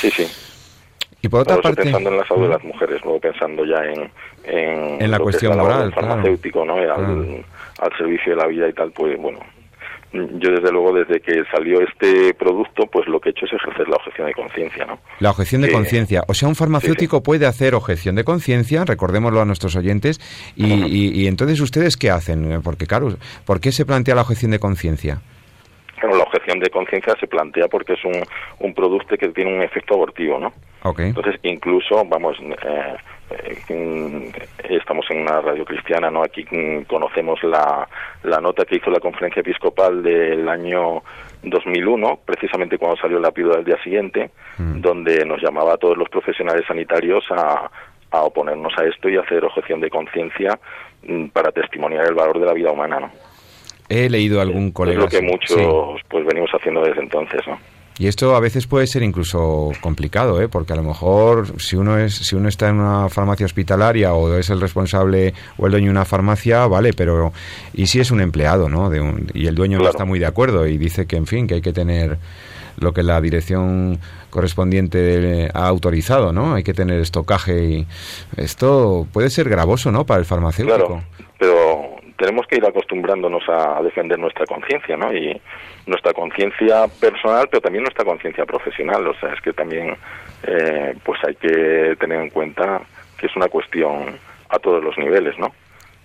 [0.00, 0.26] Sí, sí.
[1.22, 1.82] Y por otra parte...
[1.82, 4.10] pensando en la salud de las mujeres, luego pensando ya en...
[4.48, 6.74] En, la cuestión moral, farmacéutico, ¿no?
[6.74, 7.44] Al,
[7.80, 9.40] al servicio de la vida y tal, pues bueno,
[10.12, 13.88] yo desde luego desde que salió este producto pues lo que he hecho es ejercer
[13.88, 16.22] la objeción de conciencia no la objeción de conciencia.
[16.28, 20.20] O sea un farmacéutico puede hacer objeción de conciencia recordémoslo a nuestros oyentes
[20.56, 23.08] y, y, entonces ustedes qué hacen porque claro
[23.44, 25.20] por qué se plantea la objeción de conciencia
[26.00, 28.22] bueno la objeción de conciencia se plantea porque es un,
[28.60, 30.52] un producto que tiene un efecto abortivo, ¿no?
[30.98, 32.96] Entonces, incluso, vamos, eh,
[34.68, 36.22] estamos en una radio cristiana, ¿no?
[36.22, 36.44] Aquí
[36.86, 37.88] conocemos la,
[38.22, 41.02] la nota que hizo la conferencia episcopal del año
[41.42, 44.80] 2001, precisamente cuando salió la píldora del día siguiente, mm.
[44.80, 47.70] donde nos llamaba a todos los profesionales sanitarios a,
[48.10, 50.58] a oponernos a esto y hacer objeción de conciencia
[51.06, 53.10] mm, para testimoniar el valor de la vida humana, ¿no?
[53.88, 54.98] He leído algún colega.
[54.98, 57.58] Es lo que muchos pues venimos haciendo desde entonces, ¿no?
[57.98, 60.48] Y esto a veces puede ser incluso complicado, ¿eh?
[60.48, 64.34] porque a lo mejor si uno es si uno está en una farmacia hospitalaria o
[64.34, 67.32] es el responsable o el dueño de una farmacia, vale, pero
[67.72, 68.90] y si es un empleado, ¿no?
[68.90, 71.54] De y el dueño no está muy de acuerdo y dice que en fin que
[71.54, 72.18] hay que tener
[72.78, 76.54] lo que la dirección correspondiente ha autorizado, ¿no?
[76.54, 77.86] Hay que tener estocaje y
[78.36, 80.04] esto puede ser gravoso, ¿no?
[80.04, 80.76] Para el farmacéutico.
[80.76, 81.02] Claro,
[81.38, 85.12] pero tenemos que ir acostumbrándonos a defender nuestra conciencia, ¿no?
[85.12, 85.40] Y
[85.86, 89.06] nuestra conciencia personal, pero también nuestra conciencia profesional.
[89.06, 89.96] O sea, es que también,
[90.46, 92.80] eh, pues hay que tener en cuenta
[93.18, 95.52] que es una cuestión a todos los niveles, ¿no?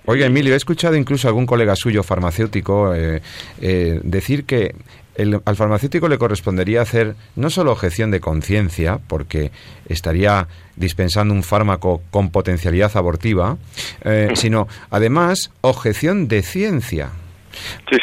[0.06, 3.22] Oiga, Emilio, he escuchado incluso a algún colega suyo farmacéutico eh,
[3.62, 4.74] eh, decir que
[5.18, 9.52] al farmacéutico le correspondería hacer no solo objeción de conciencia, porque
[9.88, 13.58] estaría dispensando un fármaco con potencialidad abortiva,
[14.04, 17.10] eh, sino además objeción de ciencia.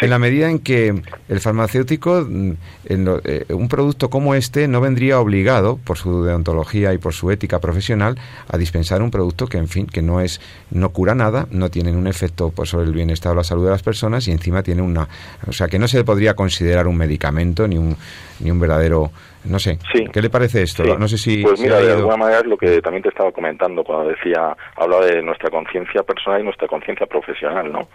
[0.00, 0.94] En la medida en que
[1.28, 2.52] el farmacéutico, mm,
[2.86, 7.30] en eh, un producto como este, no vendría obligado, por su deontología y por su
[7.30, 11.46] ética profesional, a dispensar un producto que, en fin, que no es, no cura nada,
[11.50, 14.32] no tiene un efecto pues, sobre el bienestar o la salud de las personas y
[14.32, 15.08] encima tiene una,
[15.46, 17.96] o sea, que no se podría considerar un medicamento ni un,
[18.40, 19.10] ni un verdadero
[19.44, 19.78] no sé,
[20.12, 20.82] ¿qué le parece esto?
[20.98, 21.42] No sé si.
[21.42, 25.06] Pues mira, de alguna manera es lo que también te estaba comentando cuando decía, hablaba
[25.06, 27.88] de nuestra conciencia personal y nuestra conciencia profesional, ¿no?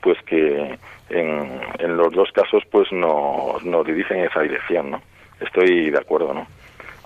[0.00, 0.78] Pues que
[1.10, 5.02] en, en los dos casos pues no, nos dirigen en esa dirección, ¿no?
[5.40, 6.46] Estoy de acuerdo, ¿no?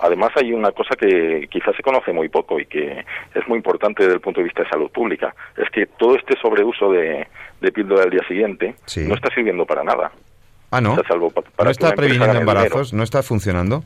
[0.01, 3.05] Además hay una cosa que quizás se conoce muy poco y que
[3.35, 6.39] es muy importante desde el punto de vista de salud pública, es que todo este
[6.41, 7.27] sobreuso de,
[7.61, 8.75] de píldora del día siguiente
[9.07, 10.11] no está sirviendo para nada.
[10.71, 10.97] Ah, ¿no?
[10.97, 12.93] ¿No está previniendo embarazos?
[12.93, 13.85] ¿No está funcionando?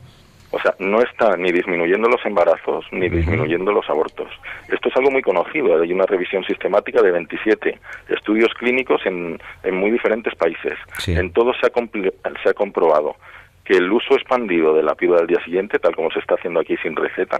[0.51, 4.27] O sea, no está ni disminuyendo los embarazos ni disminuyendo los abortos.
[4.67, 5.79] Esto es algo muy conocido.
[5.79, 10.73] Hay una revisión sistemática de 27 estudios clínicos en, en muy diferentes países.
[11.07, 13.15] En todos se ha, se ha comprobado
[13.63, 16.59] que el uso expandido de la píldora del día siguiente, tal como se está haciendo
[16.59, 17.39] aquí sin receta,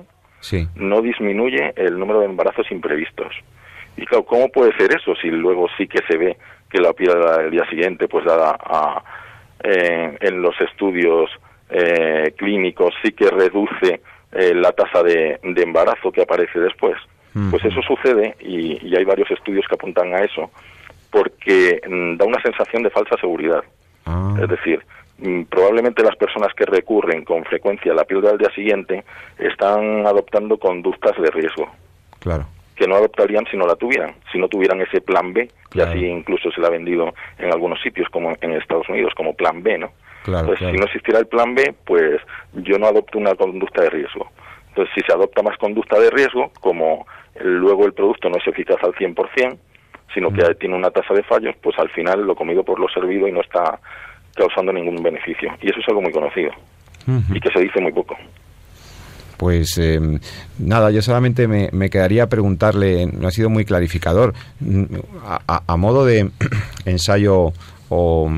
[0.76, 3.34] no disminuye el número de embarazos imprevistos.
[3.98, 6.38] Y claro, ¿cómo puede ser eso si luego sí que se ve
[6.69, 9.04] que la píldora del día siguiente, pues dada a,
[9.63, 11.30] eh, en los estudios
[11.69, 14.01] eh, clínicos sí que reduce
[14.32, 16.97] eh, la tasa de, embarazo que aparece después.
[17.51, 20.51] Pues eso sucede y, hay varios estudios que apuntan a eso
[21.10, 23.63] porque mm, da una sensación de falsa seguridad.
[24.05, 24.36] Ah.
[24.41, 24.84] Es decir,
[25.19, 29.05] mm, probablemente las personas que recurren con frecuencia a la píldora del día siguiente
[29.38, 31.69] están adoptando conductas de riesgo.
[32.19, 32.45] Claro
[32.79, 35.99] que no adoptarían si no la tuvieran, si no tuvieran ese plan B, que así
[36.05, 39.77] incluso se le ha vendido en algunos sitios, como en Estados Unidos, como plan B,
[39.77, 39.91] ¿no?
[40.23, 42.21] Pues si no existiera el plan B, pues
[42.53, 44.29] yo no adopto una conducta de riesgo.
[44.69, 47.05] Entonces, si se adopta más conducta de riesgo, como
[47.39, 49.58] luego el producto no es eficaz al 100%,
[50.13, 50.55] sino que mm.
[50.60, 53.41] tiene una tasa de fallos, pues al final lo comido por lo servido y no
[53.41, 53.79] está
[54.36, 55.51] causando ningún beneficio.
[55.62, 56.51] Y eso es algo muy conocido
[57.34, 58.15] y que se dice muy poco.
[59.38, 59.99] Pues eh,
[60.60, 64.84] nada, yo solamente me, me, quedaría preguntarle, no ha sido muy clarificador, mm,
[65.47, 66.29] a modo de
[66.86, 67.53] ensayo
[67.89, 68.32] o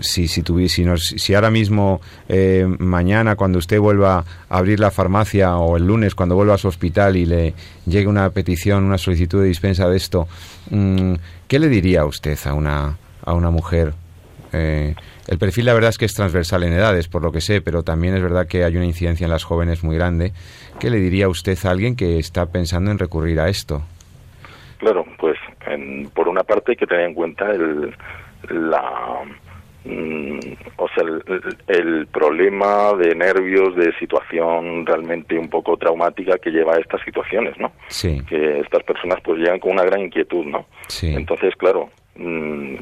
[0.00, 5.56] si, si, si, si ahora mismo, eh, mañana, cuando usted vuelva a abrir la farmacia
[5.56, 7.54] o el lunes, cuando vuelva a su hospital y le
[7.86, 10.28] llegue una petición, una solicitud de dispensa de esto,
[10.70, 11.14] mm,
[11.46, 13.94] ¿qué le diría usted a una, a una mujer?
[14.52, 14.94] Eh,
[15.26, 17.82] el perfil, la verdad es que es transversal en edades, por lo que sé, pero
[17.82, 20.32] también es verdad que hay una incidencia en las jóvenes muy grande.
[20.80, 23.82] ¿Qué le diría usted a alguien que está pensando en recurrir a esto?
[24.78, 25.36] Claro, pues
[26.14, 27.94] por una parte hay que tener en cuenta el,
[28.48, 29.24] la
[29.84, 30.38] mm,
[30.76, 31.04] o sea,
[31.68, 37.58] el, problema de nervios, de situación realmente un poco traumática que lleva a estas situaciones,
[37.58, 37.72] ¿no?
[37.88, 38.22] Sí.
[38.28, 40.66] Que estas personas pues llegan con una gran inquietud, ¿no?
[40.88, 41.14] Sí.
[41.14, 42.74] Entonces, claro, mm,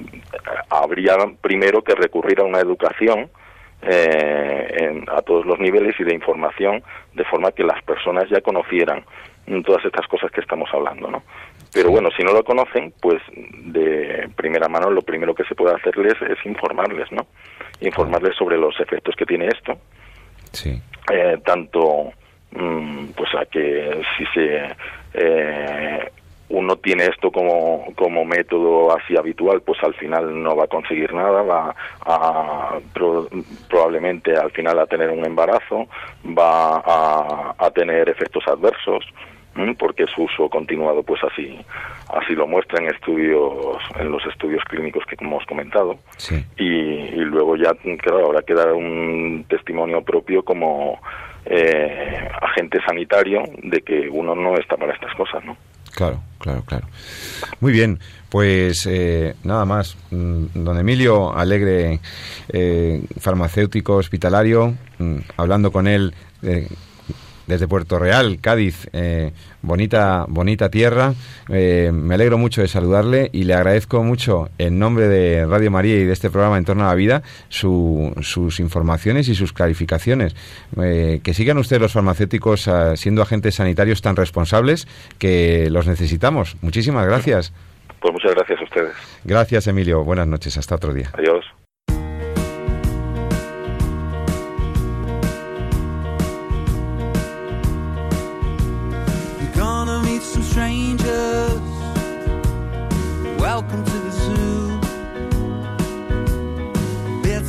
[0.71, 3.31] habría primero que recurrir a una educación
[3.83, 6.83] eh, a todos los niveles y de información
[7.15, 9.05] de forma que las personas ya conocieran
[9.65, 11.23] todas estas cosas que estamos hablando, ¿no?
[11.73, 15.75] Pero bueno, si no lo conocen, pues de primera mano lo primero que se puede
[15.75, 17.27] hacerles es informarles, ¿no?
[17.81, 19.79] Informarles sobre los efectos que tiene esto.
[20.53, 20.81] Sí.
[21.13, 22.13] Eh, tanto,
[22.53, 24.77] mm, pues a que si se...
[25.15, 26.11] Eh,
[26.49, 31.13] uno tiene esto como, como método así habitual, pues al final no va a conseguir
[31.13, 32.79] nada, va a
[33.69, 35.89] probablemente al final a tener un embarazo,
[36.27, 39.05] va a, a tener efectos adversos,
[39.79, 41.59] porque su uso continuado pues así.
[42.09, 45.99] Así lo muestra en estudios en los estudios clínicos que hemos comentado.
[46.59, 51.01] Y, luego ya claro habrá que dar un testimonio propio como
[51.45, 55.57] eh, agente sanitario de que uno no está para estas cosas no
[55.95, 56.87] claro claro claro.
[57.61, 57.99] Muy bien
[58.31, 59.97] pues eh, nada más.
[60.11, 62.01] Mm, don Emilio Alegre
[62.49, 66.15] eh, farmacéutico hospitalario mm, hablando con él
[67.47, 68.89] desde Puerto Real, Cádiz.
[68.93, 69.33] Eh,
[69.63, 71.15] bonita, bonita tierra.
[71.49, 75.97] Eh, me alegro mucho de saludarle y le agradezco mucho en nombre de Radio María
[75.97, 80.35] y de este programa En torno a la vida sus informaciones y sus clarificaciones.
[80.81, 86.57] Eh, que sigan ustedes los farmacéuticos siendo agentes sanitarios tan responsables que los necesitamos.
[86.63, 87.53] Muchísimas gracias.
[88.01, 88.93] Pues muchas gracias a ustedes.
[89.25, 90.05] Gracias, Emilio.
[90.05, 90.57] Buenas noches.
[90.57, 91.11] Hasta otro día.
[91.15, 91.45] Adiós.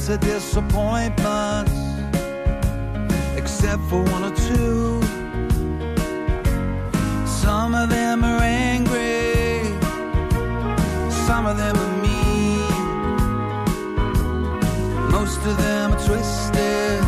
[0.10, 1.74] Of disappointments,
[3.36, 5.02] except for one or two.
[7.26, 9.64] Some of them are angry,
[11.28, 12.72] some of them are mean,
[15.12, 17.04] most of them are twisted,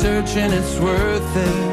[0.00, 1.69] searching, it's worth it.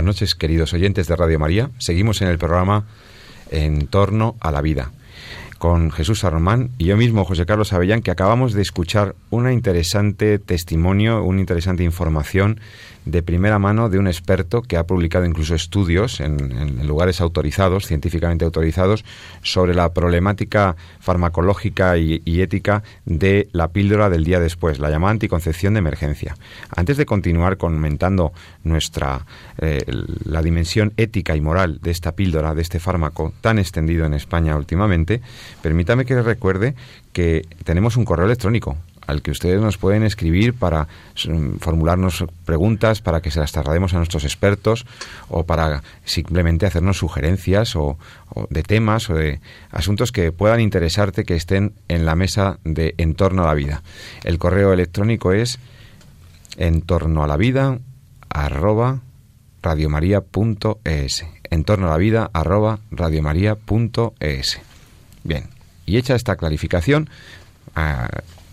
[0.00, 1.68] Buenas noches, queridos oyentes de Radio María.
[1.76, 2.86] Seguimos en el programa
[3.50, 4.92] En torno a la vida.
[5.60, 10.38] Con Jesús Arromán y yo mismo, José Carlos Avellán, que acabamos de escuchar una interesante
[10.38, 12.58] testimonio, una interesante información
[13.04, 18.44] de primera mano de un experto que ha publicado incluso estudios en, lugares autorizados, científicamente
[18.44, 19.04] autorizados,
[19.42, 25.74] sobre la problemática farmacológica y, ética de la píldora del día después, la llamada anticoncepción
[25.74, 26.36] de emergencia.
[26.74, 28.32] Antes de continuar comentando
[28.64, 29.26] nuestra
[29.58, 29.84] eh,
[30.24, 34.56] la dimensión ética y moral de esta píldora, de este fármaco tan extendido en España
[34.56, 35.20] últimamente,
[35.62, 36.74] permítame que recuerde
[37.12, 38.76] que tenemos un correo electrónico
[39.10, 40.86] al que ustedes nos pueden escribir para
[41.58, 44.86] formularnos preguntas, para que se las traslademos a nuestros expertos
[45.28, 47.98] o para simplemente hacernos sugerencias o,
[48.50, 49.40] de temas o de
[49.70, 53.82] asuntos que puedan interesarte que estén en la mesa de En torno a la vida.
[54.22, 55.58] El correo electrónico es
[56.56, 57.78] en torno a la vida
[58.28, 59.00] arroba
[59.62, 64.60] radiomaria.es en torno a la vida arroba radiomaria.es
[65.24, 65.48] bien
[65.86, 67.08] y hecha esta clarificación
[67.74, 68.08] ah,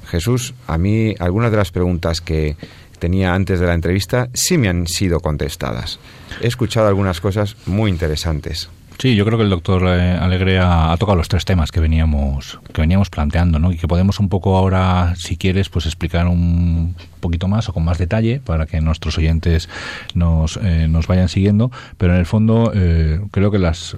[0.07, 2.55] Jesús, a mí algunas de las preguntas que
[2.99, 5.99] tenía antes de la entrevista sí me han sido contestadas.
[6.41, 8.69] He escuchado algunas cosas muy interesantes.
[8.99, 12.59] Sí, yo creo que el doctor eh, Alegre ha, tocado los tres temas que veníamos
[12.73, 13.71] que veníamos planteando, ¿no?
[13.71, 17.85] Y que podemos un poco ahora, si quieres, pues explicar un poquito más o con
[17.85, 19.69] más detalle para que nuestros oyentes
[20.15, 21.71] nos, eh, nos vayan siguiendo.
[21.99, 23.95] Pero en el fondo eh, creo que las,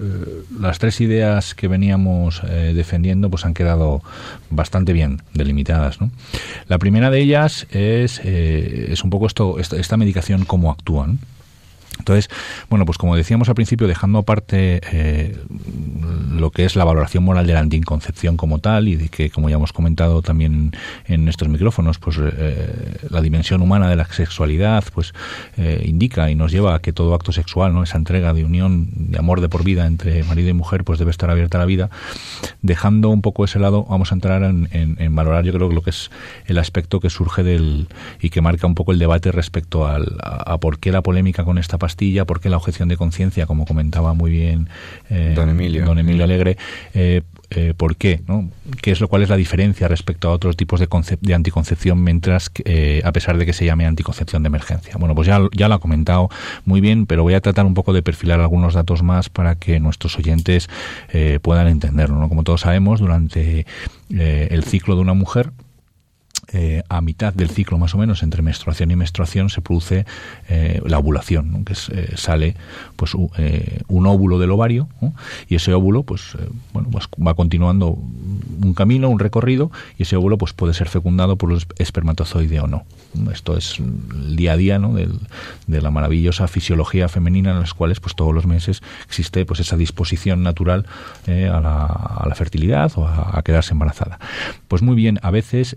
[0.60, 4.02] las tres ideas que veníamos defendiendo pues han quedado
[4.50, 6.12] bastante bien delimitadas, ¿no?
[6.68, 11.20] La primera de ellas es, es un poco esto, esta, esta medicación cómo actúan.
[12.00, 12.30] Entonces,
[12.70, 15.38] bueno, pues como decíamos al principio, dejando aparte eh,
[16.32, 19.50] lo que es la valoración moral de la anticoncepción como tal y de que, como
[19.50, 20.72] ya hemos comentado también
[21.06, 25.14] en estos micrófonos, pues eh, la dimensión humana de la sexualidad, pues
[25.58, 28.88] eh, indica y nos lleva a que todo acto sexual, no, esa entrega de unión,
[28.95, 31.66] de amor de por vida entre marido y mujer, pues debe estar abierta a la
[31.66, 31.89] vida.
[32.62, 35.89] Dejando un poco ese lado, vamos a entrar en, valorar, yo creo que lo que
[35.89, 36.12] es
[36.45, 37.88] el aspecto que surge del
[38.22, 41.43] y que marca un poco el debate respecto al, a, a por qué la polémica
[41.43, 44.70] con esta pastilla, porque la objeción de conciencia, como comentaba muy bien
[45.10, 46.56] eh, don Emilio, don Emilio Alegre,
[46.94, 48.52] eh, eh, por qué, ¿no?
[48.84, 50.88] ¿Qué es lo cuál es la diferencia respecto a otros tipos de,
[51.20, 54.98] de anticoncepción mientras que, a pesar de que se llame anticoncepción de emergencia?
[55.00, 56.30] Bueno, pues ya, ya lo ha comentado
[56.64, 59.80] muy bien, pero voy a tratar un poco de perfilar algunos datos más para que
[59.80, 60.70] nuestros oyentes
[61.42, 62.20] puedan entenderlo.
[62.20, 62.30] ¿no?
[62.30, 63.66] Como todos sabemos, durante
[64.10, 65.50] el ciclo de una mujer
[66.52, 70.06] eh, a mitad del ciclo más o menos entre menstruación y menstruación se produce
[70.47, 72.56] eh, la ovulación que eh, sale
[72.95, 74.88] pues un óvulo del ovario
[75.47, 76.36] y ese óvulo pues
[76.74, 81.36] bueno pues va continuando un camino un recorrido y ese óvulo pues puede ser fecundado
[81.36, 82.84] por los espermatozoides o no.
[83.32, 84.93] Esto es el día a día ¿no?
[84.93, 89.78] de la maravillosa fisiología femenina en las cuales pues todos los meses existe pues esa
[89.78, 90.86] disposición natural
[91.28, 94.20] a la, a, la, fertilidad o a, quedarse embarazada.
[94.68, 95.76] Pues muy bien a veces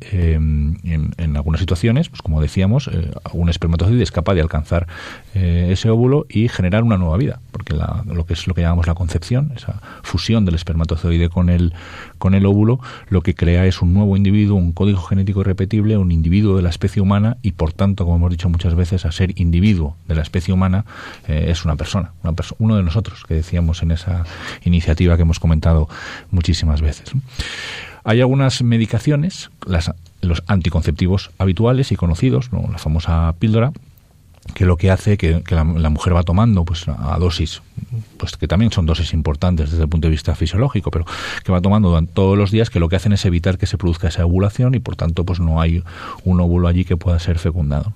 [0.84, 4.86] en, algunas situaciones, pues como decíamos, eh, un espermatozoide es capaz de alcanzar
[5.34, 8.86] eh, ese óvulo y generar una nueva vida, porque lo que es lo que llamamos
[8.86, 11.72] la concepción, esa fusión del espermatozoide con el,
[12.18, 16.12] con el óvulo, lo que crea es un nuevo individuo, un código genético irrepetible, un
[16.12, 19.38] individuo de la especie humana y por tanto, como hemos dicho muchas veces, a ser
[19.40, 20.84] individuo de la especie humana
[21.28, 24.24] eh, es una persona, una uno de nosotros, que decíamos en esa
[24.64, 25.88] iniciativa que hemos comentado
[26.30, 27.12] muchísimas veces.
[28.04, 29.92] Hay algunas medicaciones, las,
[30.22, 33.72] los anticonceptivos habituales y conocidos, la famosa píldora,
[34.54, 37.62] que lo que hace que, que la, mujer va tomando pues a dosis
[38.16, 41.04] pues que también son dosis importantes desde el punto de vista fisiológico pero
[41.44, 44.08] que va tomando todos los días que lo que hacen es evitar que se produzca
[44.08, 45.82] esa ovulación y por tanto pues no hay
[46.24, 47.92] un óvulo allí que pueda ser fecundado.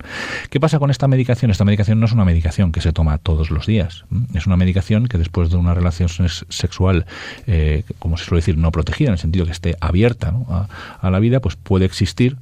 [0.51, 1.51] ¿qué pasa con esta medicación?
[1.51, 4.05] esta medicación no es una medicación que se toma todos los días.
[4.35, 7.07] Es una medicación que después de una relación sexual
[7.47, 10.35] eh, como se suele decir no protegida en el sentido que esté abierta
[11.01, 12.37] a, la vida pues puede existir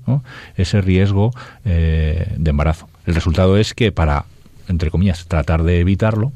[0.57, 1.33] ese riesgo
[1.65, 4.25] eh, de embarazo el resultado es que para,
[4.69, 6.33] entre comillas, tratar de evitarlo,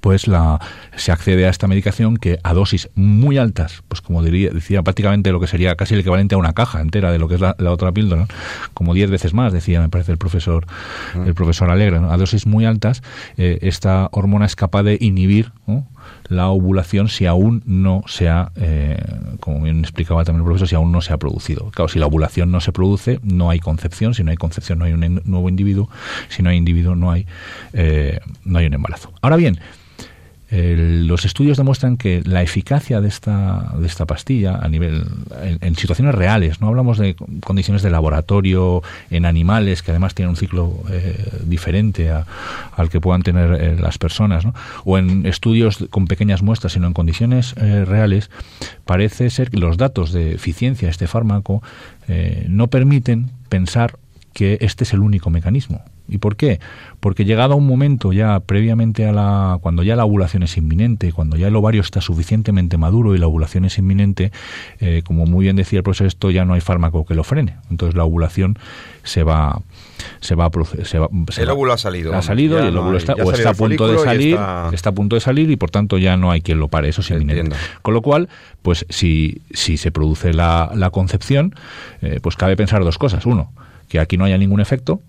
[0.00, 0.60] pues la,
[0.96, 5.32] se accede a esta medicación que a dosis muy altas, pues como diría, decía prácticamente
[5.32, 7.54] lo que sería casi el equivalente a una caja entera de lo que es la,
[7.70, 8.26] otra píldora,
[8.74, 10.66] como 10 veces más, decía me parece el profesor,
[11.14, 11.24] ah.
[11.26, 13.02] el profesor Alegre, a dosis muy altas,
[13.36, 15.52] eh, esta hormona es capaz de inhibir
[16.28, 18.98] la ovulación si aún no se ha, eh,
[19.40, 21.70] como bien explicaba también el profesor, si aún no se ha producido.
[21.70, 24.84] Claro, si la ovulación no se produce, no hay concepción, si no hay concepción no
[24.84, 25.88] hay un nuevo individuo,
[26.28, 27.26] si no hay individuo no hay,
[27.72, 29.12] eh, no hay un embarazo.
[29.22, 29.58] Ahora bien,
[30.50, 35.04] el- los estudios demuestran que la eficacia de esta, de esta pastilla a nivel
[35.60, 40.36] en, situaciones reales, no hablamos de condiciones de laboratorio en animales que además tienen un
[40.36, 42.26] ciclo eh, diferente a-
[42.76, 44.54] al que puedan tener eh, las personas, ¿no?
[44.84, 48.30] o en estudios con pequeñas muestras, sino en condiciones eh, reales,
[48.84, 51.62] parece ser que los datos de eficiencia de este fármaco
[52.08, 53.96] eh, no permiten pensar
[54.38, 55.82] que este es el único mecanismo.
[56.08, 56.60] ¿Y por qué?
[57.00, 61.12] Porque llegado a un momento ya previamente a la cuando ya la ovulación es inminente,
[61.12, 64.30] cuando ya el ovario está suficientemente maduro y la ovulación es inminente,
[64.78, 67.56] eh, como muy bien decía el profesor, esto ya no hay fármaco que lo frene.
[67.68, 68.56] Entonces la ovulación
[69.02, 69.60] se va
[70.20, 70.48] se va
[70.84, 73.50] se va- se El óvulo ha salido, Ha salido y el óvulo está o está
[73.50, 76.30] a punto de salir, está- está a punto de salir y por tanto ya no
[76.30, 77.56] hay quien lo pare, eso es inminente.
[77.82, 78.28] Con lo cual,
[78.62, 81.54] pues si, si se produce la, la concepción,
[82.02, 83.26] eh, pues cabe pensar dos cosas.
[83.26, 83.50] Uno,
[83.88, 85.02] que aquí no haya ningún efecto.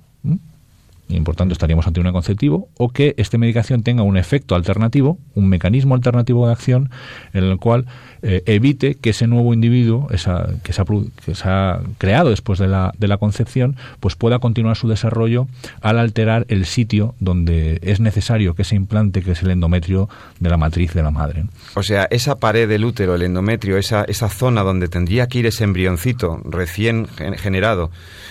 [1.10, 5.18] Y por tanto estaríamos ante un anticonceptivo, o que esta medicación tenga un efecto alternativo,
[5.34, 6.92] un mecanismo alternativo de acción,
[7.34, 7.86] en el cual
[8.22, 10.86] eh, evite que ese nuevo individuo, esa, que, se ha,
[11.26, 15.48] que se ha creado después de la, de la concepción, pues pueda continuar su desarrollo
[15.82, 20.50] al alterar el sitio donde es necesario que se implante, que es el endometrio de
[20.50, 21.46] la matriz de la madre.
[21.76, 25.48] O sea, esa pared del útero, el endometrio, esa, esa zona donde tendría que ir
[25.48, 27.90] ese embrioncito recién gen- generado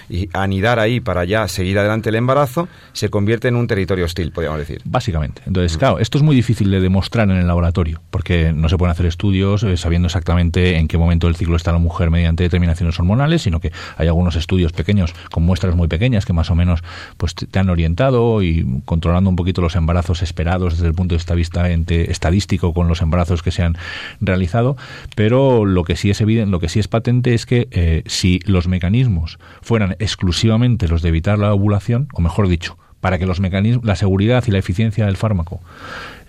[0.08, 4.32] y anidar ahí para ya seguir adelante el embarazo, se convierte en un territorio hostil,
[4.32, 4.80] podríamos decir.
[4.84, 5.42] Básicamente.
[5.46, 8.90] Entonces, claro, esto es muy difícil de demostrar en el laboratorio, porque no se pueden
[8.90, 12.98] hacer estudios eh, sabiendo exactamente en qué momento del ciclo está la mujer mediante determinaciones
[12.98, 16.82] hormonales, sino que hay algunos estudios pequeños con muestras muy pequeñas que más o menos
[17.16, 21.36] pues te han orientado y controlando un poquito los embarazos esperados desde el punto de
[21.36, 23.76] vista estadístico con los embarazos que se han
[24.20, 24.76] realizado,
[25.14, 28.40] pero lo que sí es evidente, lo que sí es patente es que eh, si
[28.44, 32.57] los mecanismos fueran exclusivamente los de evitar la ovulación, o mejor dicho,
[33.00, 35.60] para que los mecanismos, la seguridad y la eficiencia del fármaco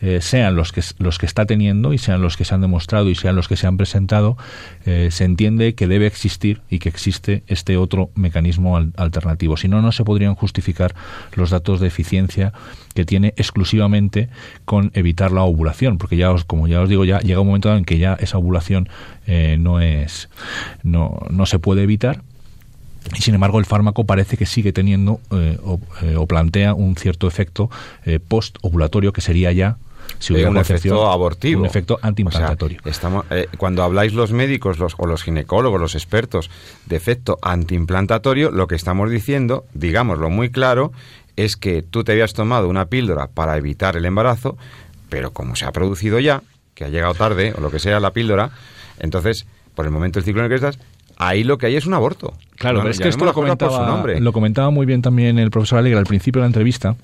[0.02, 3.10] eh, sean los que los que está teniendo y sean los que se han demostrado
[3.10, 4.38] y sean los que se han presentado,
[4.86, 9.58] eh, se entiende que debe existir y que existe este otro mecanismo al- alternativo.
[9.58, 10.94] Si no, no se podrían justificar
[11.36, 12.54] los datos de eficiencia
[12.94, 14.30] que tiene exclusivamente
[14.66, 17.76] con evitar la ovulación, porque ya os, como ya os digo, ya llega un momento
[17.76, 18.88] en que ya esa ovulación
[19.26, 20.30] eh, no es
[20.84, 22.22] no, no se puede evitar
[23.16, 26.96] y sin embargo el fármaco parece que sigue teniendo eh, o, eh, o plantea un
[26.96, 27.70] cierto efecto
[28.06, 29.78] eh, post-ovulatorio que sería ya
[30.18, 31.62] si hubiera un efecto abortivo.
[31.62, 32.80] un efecto antiimplantatorio.
[32.80, 36.50] O sea, estamos, eh, cuando habláis los médicos los, o los ginecólogos, los expertos
[36.88, 40.92] de efecto antiimplantatorio, lo que estamos diciendo, digámoslo muy claro,
[41.36, 44.58] es que tú te habías tomado una píldora para evitar el embarazo,
[45.10, 46.42] pero como se ha producido ya,
[46.74, 48.52] que ha llegado tarde, o lo que sea la píldora,
[49.00, 49.46] entonces,
[49.76, 50.80] por el momento del ciclo en el que estás,
[51.20, 52.34] ahí lo que hay es un aborto.
[52.56, 56.00] Claro, pero es que esto lo comentaba, lo comentaba muy bien también el profesor Alegre
[56.00, 56.96] al principio de la entrevista,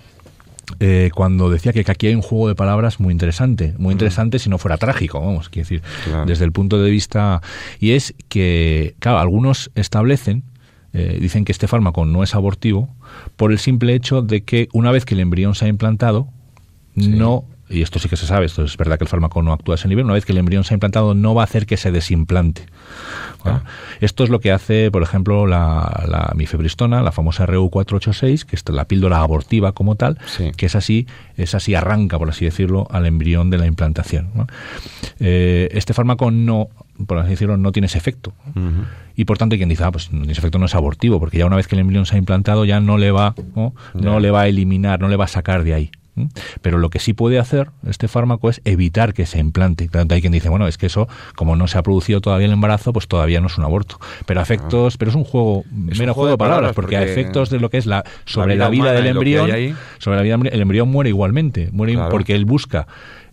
[0.79, 4.39] eh, cuando decía que, que aquí hay un juego de palabras muy interesante, muy interesante
[4.39, 6.09] si no fuera trágico, vamos, quiero decir, Mm.
[6.09, 6.25] Claro.
[6.25, 7.41] desde el punto de vista...
[7.79, 10.43] Y es que, claro, algunos establecen,
[10.93, 12.89] eh, dicen que este fármaco no es abortivo
[13.35, 16.27] por el simple hecho de que una vez que el embrión se ha implantado,
[16.95, 17.45] no...
[17.67, 19.77] Y esto sí que se sabe, esto es verdad que el fármaco no actúa a
[19.77, 20.05] ese nivel.
[20.05, 22.63] Una vez que el embrión se ha implantado, no va a hacer que se desimplante.
[23.43, 23.59] ¿vale?
[24.01, 28.63] Esto es lo que hace, por ejemplo, la, la mifepristona, la famosa RU486, que es
[28.69, 30.51] la píldora abortiva como tal, Sí.
[30.55, 31.07] que es así,
[31.37, 34.29] es así, arranca, por así decirlo, al embrión de la implantación.
[34.35, 34.45] ¿no?
[35.19, 36.69] Eh, este fármaco no,
[37.07, 38.33] por así decirlo, no tiene ese efecto.
[39.15, 41.19] Y por tanto, hay quien dice, ah, pues no tiene ese efecto no es abortivo,
[41.19, 43.73] porque ya una vez que el embrión se ha implantado, ya no le va, ¿no?
[44.19, 45.91] le va a eliminar, no le va a sacar de ahí.
[46.61, 49.89] Pero lo que sí puede hacer este fármaco es evitar que se implante.
[50.09, 52.93] Hay quien dice, bueno, es que eso, como no se ha producido todavía el embarazo,
[52.93, 53.99] pues todavía no es un aborto.
[54.25, 57.03] Pero a efectos, pero es un juego, Es mero un juego de palabras, porque, a
[57.03, 59.75] efectos de lo que es la sobre vida la vida, del embrión, ahí.
[59.97, 62.09] sobre la vida, el embrión muere igualmente, muere Claro.
[62.09, 62.87] porque él busca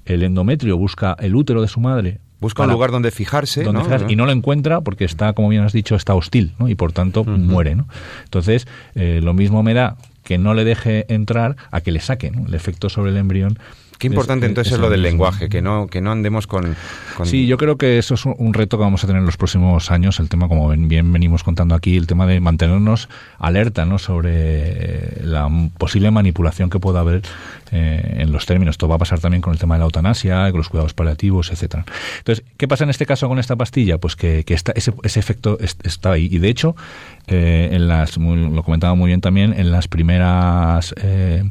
[0.04, 2.18] el endometrio, busca el útero de su madre.
[2.40, 3.84] Busca un lugar donde fijarse, donde ¿no?
[3.84, 6.68] fijarse, y no lo encuentra porque está, como bien has dicho, está hostil, ¿no?
[6.68, 7.86] Y por tanto muere, ¿no?
[8.24, 8.66] Entonces,
[8.96, 9.96] eh, lo mismo me da
[10.32, 12.46] que no le deje entrar a que le saque, ¿no?
[12.46, 13.58] El efecto sobre el embrión.
[14.02, 16.74] Qué importante es- entonces es, lo el del lenguaje, que no, que no andemos con,
[17.16, 19.36] con- Sí, yo creo que eso es un- reto que vamos a tener en los
[19.36, 23.84] próximos años, el tema, como ven- bien venimos contando aquí, el tema de mantenernos alerta
[23.86, 23.98] ¿no?
[23.98, 25.48] sobre la
[25.78, 27.22] posible manipulación que pueda haber
[27.70, 28.74] eh, en los términos.
[28.74, 31.50] Esto va a pasar también con el tema de la eutanasia, con los cuidados paliativos,
[31.50, 31.86] etcétera.
[32.18, 33.96] Entonces, ¿qué pasa en este caso con esta pastilla?
[33.98, 36.28] Pues que, que esta- ese, ese efecto es- está ahí.
[36.30, 36.76] Y de hecho,
[37.28, 40.94] eh, en las, lo comentaba muy bien también, en las primeras...
[41.02, 41.44] eh,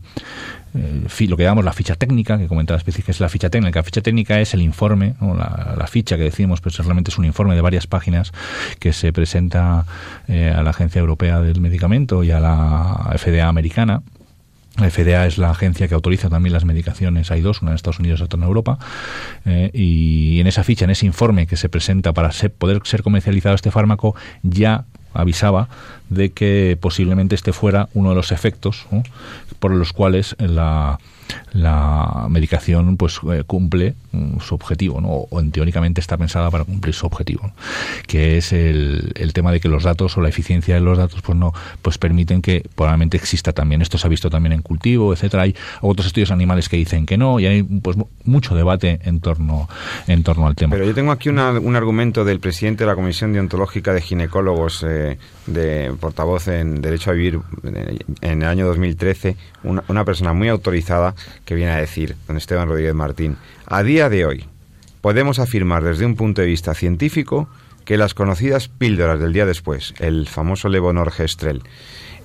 [0.73, 3.79] lo que llamamos la ficha técnica, que comentaba Especie, que es la ficha técnica.
[3.79, 7.25] La ficha técnica es el informe, o la, ficha que decimos, pero realmente es un
[7.25, 8.31] informe de varias páginas
[8.79, 9.85] que se presenta
[10.27, 14.01] eh, a la Agencia Europea del Medicamento y a la FDA americana
[14.77, 17.29] La FDA es la agencia que autoriza también las medicaciones.
[17.29, 18.79] Hay dos, una en Estados Unidos y otra en Europa.
[19.45, 23.03] Eh, y en esa ficha, en ese informe que se presenta para ser- poder ser
[23.03, 25.67] comercializado este fármaco, ya avisaba
[26.09, 28.85] de que posiblemente este fuera uno de los efectos.
[29.61, 30.99] Por los cuales la,
[31.53, 35.09] la medicación pues eh, cumple mm, su objetivo ¿no?
[35.09, 37.51] o, en teóricamente está pensada para cumplir su objetivo
[38.07, 41.21] que es el, el tema de que los datos o la eficiencia de los datos
[41.21, 43.81] pues no pues permiten que probablemente exista también.
[43.81, 45.43] Esto se ha visto también en cultivo etcétera.
[45.43, 49.19] Hay otros estudios animales que dicen que no y hay pues mu- mucho debate en
[49.19, 49.67] torno
[50.07, 50.71] en torno al tema.
[50.71, 54.83] Pero yo tengo aquí una- un argumento del presidente de la Comisión Deontológica de Ginecólogos,
[54.87, 55.17] eh,
[55.47, 60.47] de portavoz en Derecho a Vivir eh, en el año 2013, una, una persona muy
[60.49, 61.15] autorizada
[61.45, 64.45] que viene a decir, don Esteban Rodríguez Martín, a día de hoy
[65.01, 67.49] podemos afirmar desde un punto de vista científico
[67.85, 71.63] que las conocidas píldoras del día después, el famoso levonorgestrel,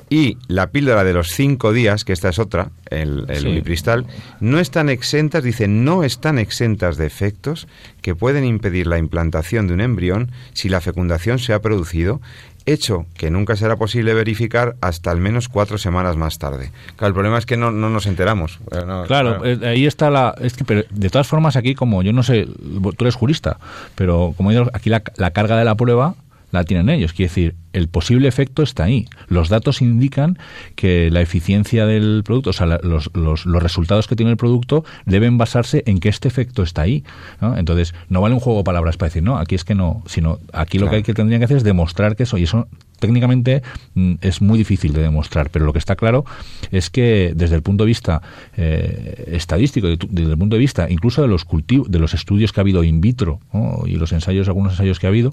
[0.09, 4.13] y la píldora de los cinco días, que esta es otra, el, el Sí.
[4.39, 7.67] no están exentas, dice, no están exentas de efectos
[8.03, 12.21] que pueden impedir la implantación de un embrión si la fecundación se ha producido,
[12.67, 16.73] hecho que nunca será posible verificar hasta al menos cuatro semanas más tarde.
[16.97, 18.59] Claro, el problema es que no, no nos enteramos.
[18.73, 20.35] Eh, no, Claro, eh, ahí está la.
[20.41, 23.59] Es que, pero de todas formas, aquí, como yo no sé, tú eres jurista,
[23.95, 26.15] pero como yo, aquí la, la carga de la prueba
[26.53, 27.13] la tienen ellos.
[27.13, 29.07] Quiere decir, el posible efecto está ahí.
[29.29, 30.39] Los datos indican
[30.77, 34.37] que la eficiencia del producto, o sea, la- los, los, los resultados que tiene el
[34.39, 37.05] producto deben basarse en que este efecto está ahí.
[37.41, 37.57] ¿no?
[37.59, 40.39] Entonces, no vale un juego de palabras para decir, no, aquí es que no, sino
[40.53, 40.91] aquí lo Claro.
[40.93, 42.69] que hay que tendrían que hacer es demostrar que eso, y eso
[42.99, 43.63] técnicamente
[43.95, 46.25] mm, es muy difícil de demostrar, pero lo que está claro
[46.71, 48.23] es que desde el punto de vista
[48.57, 52.61] eh, estadístico, desde el punto de vista incluso de los cultivos, de los estudios que
[52.61, 53.41] ha habido in vitro
[53.87, 55.33] y los ensayos, algunos ensayos que ha habido,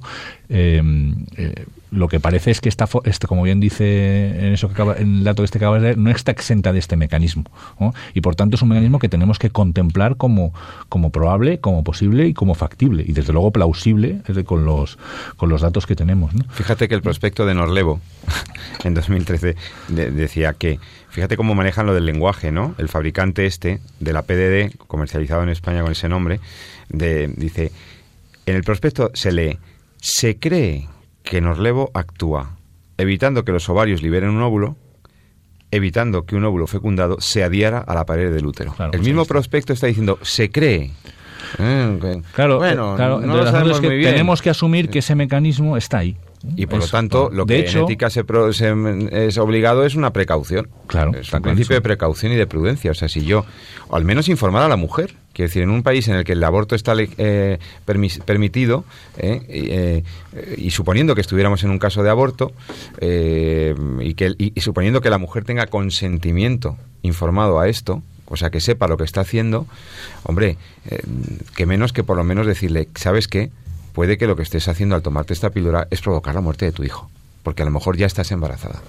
[0.49, 0.81] eh,
[1.37, 5.17] eh, lo que parece es que esta, este, como bien dice en eso que en
[5.17, 7.43] el dato este que acabas de leer, no está exenta de este mecanismo.
[8.15, 10.53] Y por tanto es un mecanismo que tenemos que contemplar como,
[10.89, 13.03] como probable, como posible y como factible.
[13.07, 14.97] Y desde luego plausible con, los,
[15.37, 16.31] con los datos que tenemos.
[16.49, 18.01] Fíjate que el prospecto de Norlevo
[18.83, 19.55] en 2013
[19.89, 20.79] de- decía que,
[21.09, 22.75] fíjate cómo manejan lo del lenguaje, ¿no?
[22.77, 26.39] El fabricante este de la PDD, comercializado en España con ese nombre,
[26.89, 27.71] de, dice,
[28.45, 29.59] en el prospecto se lee,
[30.01, 30.87] se cree
[31.23, 32.57] que Norlevo actúa
[32.97, 34.75] evitando que los ovarios liberen un óvulo,
[35.71, 38.73] evitando que un óvulo fecundado se adhiera a la pared del útero.
[38.73, 40.91] Claro, el pues mismo prospecto está diciendo, se cree.
[41.59, 44.11] Eh, Claro, bueno, eh, claro, no entonces lo el asunto sabemos es que muy bien.
[44.11, 46.15] tenemos que asumir que ese mecanismo está ahí.
[46.57, 48.73] Y por Es- lo tanto, lo que hecho, en ética se, pro- se-
[49.11, 50.67] es obligado es una precaución.
[50.87, 52.91] Claro, es un principio de precaución y de prudencia.
[52.91, 53.45] O sea, si yo,
[53.87, 56.33] o al menos informar a la mujer, quiero decir, en un país en el que
[56.33, 58.83] el aborto está eh, permis- permitido,
[59.17, 62.51] eh, y, eh, y suponiendo que estuviéramos en un caso de aborto,
[62.99, 68.03] eh, y, que, y, y suponiendo que la mujer tenga consentimiento informado a esto,
[68.33, 69.67] o sea, que sepa lo que está haciendo,
[70.23, 70.57] hombre,
[70.89, 71.01] eh,
[71.55, 73.51] que menos que por lo menos decirle, ¿sabes qué?
[73.93, 76.71] Puede que lo que estés haciendo al tomarte esta píldora es provocar la muerte de
[76.71, 77.09] tu hijo,
[77.43, 78.81] porque a lo mejor ya estás embarazada.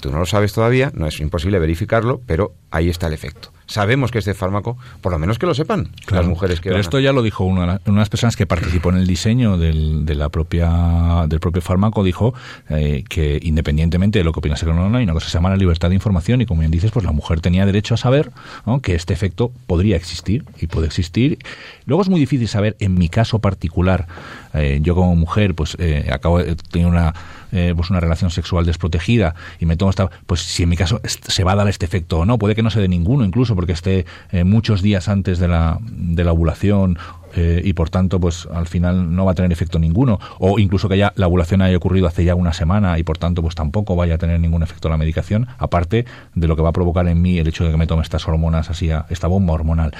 [0.00, 3.53] Tú no lo sabes todavía, no es imposible verificarlo, pero ahí está el efecto.
[3.66, 6.22] Sabemos que este fármaco, por lo menos que lo sepan Claro.
[6.22, 8.36] las mujeres que Pero van a- esto ya lo dijo una, una de las personas
[8.36, 12.34] que participó en el diseño del, de la propia, del propio fármaco, dijo
[12.68, 15.38] eh, que independientemente de lo que opinase o no, no, hay una cosa que se
[15.38, 17.96] llama la libertad de información y como bien dices, pues la mujer tenía derecho a
[17.96, 18.30] saber
[18.66, 18.80] ¿no?
[18.80, 21.38] que este efecto podría existir y puede existir.
[21.86, 24.06] Luego es muy difícil saber, en mi caso particular,
[24.54, 27.14] eh, yo como mujer, pues eh, acabo de tener una,
[27.56, 31.00] eh, pues una relación sexual desprotegida y me tomo esta, pues si en mi caso
[31.04, 33.54] se va a dar este efecto o no, puede que no se dé ninguno, incluso
[33.54, 36.98] porque esté eh, muchos días antes de la, de la ovulación
[37.36, 40.88] eh, y por tanto pues al final no va a tener efecto ninguno o incluso
[40.88, 43.96] que ya la ovulación haya ocurrido hace ya una semana y por tanto pues tampoco
[43.96, 46.04] vaya a tener ningún efecto la medicación aparte
[46.34, 48.26] de lo que va a provocar en mí el hecho de que me tome estas
[48.28, 49.92] hormonas así a- esta bomba hormonal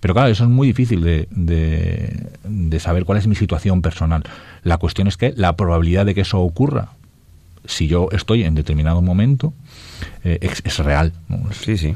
[0.00, 1.28] pero claro eso es muy difícil de,
[2.44, 4.22] de, saber cuál es mi situación personal
[4.62, 6.88] la cuestión es que la probabilidad de que eso ocurra
[7.66, 9.52] si yo estoy en determinado momento
[10.24, 11.12] eh, es, es real
[11.52, 11.94] Sí, sí.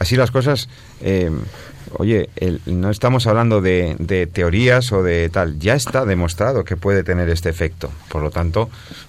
[0.00, 0.68] Así las cosas.
[1.00, 1.30] eh,
[1.98, 5.58] oye, el- no estamos hablando de, teorías o de tal.
[5.58, 7.90] Ya está demostrado que puede tener este efecto.
[8.08, 8.68] Por lo tanto,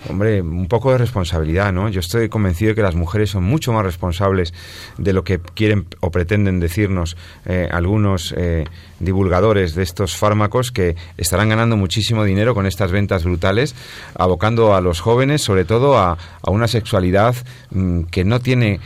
[0.10, 1.90] hombre, un poco de responsabilidad, ¿no?
[1.90, 4.54] Yo estoy convencido de que las mujeres son mucho más responsables
[4.98, 8.66] de lo que quieren o pretenden decirnos eh, algunos eh,
[9.00, 13.76] divulgadores de estos fármacos que estarán ganando muchísimo dinero con estas ventas brutales,
[14.16, 17.36] abocando a los jóvenes, sobre todo, a, a una sexualidad
[17.72, 18.80] mm, que no tiene,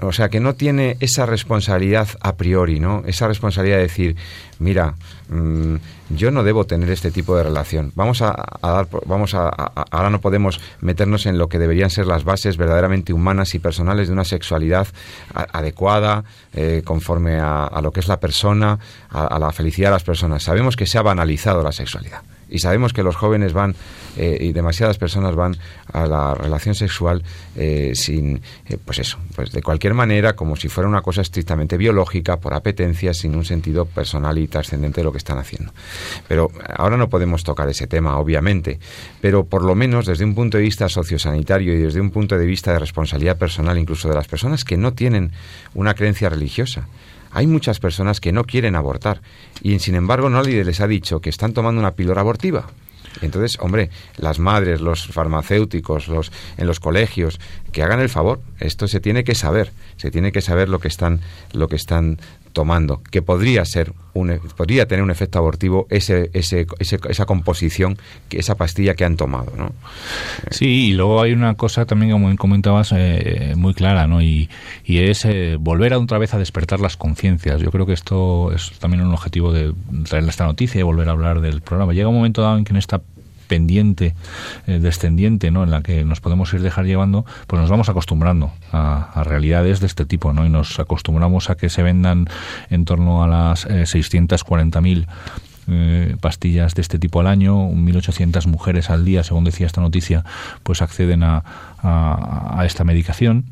[0.00, 3.02] o sea, que no tiene esa responsabilidad a priori, ¿no?
[3.06, 4.16] Esa responsabilidad de decir,
[4.58, 4.94] mira,
[5.28, 5.76] mm,
[6.10, 7.92] yo no debo tener este tipo de relación.
[7.94, 12.24] Vamos a, dar, vamos a, ahora no podemos meternos en lo que deberían ser las
[12.24, 14.88] bases verdaderamente humanas y personales de una sexualidad
[15.34, 16.24] adecuada,
[16.54, 18.78] eh, conforme a, lo que es la persona,
[19.10, 20.42] a la felicidad de las personas.
[20.42, 23.74] Sabemos que se ha banalizado la sexualidad y sabemos que los jóvenes van
[24.16, 25.56] eh, y demasiadas personas van
[25.92, 27.22] a la relación sexual
[27.56, 31.76] eh, sin eh, pues eso pues de cualquier manera como si fuera una cosa estrictamente
[31.76, 35.72] biológica por apetencia sin un sentido personal y trascendente de lo que están haciendo.
[36.26, 38.78] Pero ahora no podemos tocar ese tema obviamente
[39.20, 42.46] pero por lo menos desde un punto de vista sociosanitario y desde un punto de
[42.46, 45.32] vista de responsabilidad personal incluso de las personas que no tienen
[45.74, 46.88] una creencia religiosa
[47.30, 49.20] hay muchas personas que no quieren abortar
[49.62, 52.66] y sin embargo nadie les ha dicho que están tomando una píldora abortiva.
[53.20, 57.40] Entonces, hombre, las madres, los farmacéuticos, los en los colegios,
[57.72, 58.40] que hagan el favor.
[58.60, 61.20] Esto se tiene que saber, se tiene que saber lo que están
[61.52, 62.18] lo que están
[62.52, 67.98] tomando, que podría ser un, e, podría tener un efecto abortivo ese, ese, esa composición,
[68.30, 69.72] esa pastilla que han tomado, ¿no?
[70.50, 74.22] Sí, y luego hay una cosa también, como comentabas, eh, muy clara, ¿no?
[74.22, 74.48] Y,
[74.84, 77.60] y es eh, volver a otra vez a despertar las conciencias.
[77.60, 79.72] Yo creo que esto es también un objetivo de
[80.08, 81.92] traer esta noticia y volver a hablar del programa.
[81.92, 83.00] Llega un momento dado en que en esta
[83.48, 84.14] pendiente,
[84.66, 85.64] eh, descendiente, ¿no?
[85.64, 89.86] en la que nos podemos ir dejar llevando, pues nos vamos acostumbrando a, realidades de
[89.86, 90.46] este tipo, ¿no?
[90.46, 92.28] Y nos acostumbramos a que se vendan
[92.70, 95.06] en torno a las eh, 640.000
[95.70, 100.24] eh, pastillas de este tipo al año, 1.800 mujeres al día, según decía esta noticia,
[100.62, 101.42] pues acceden a,
[101.82, 103.44] a esta medicación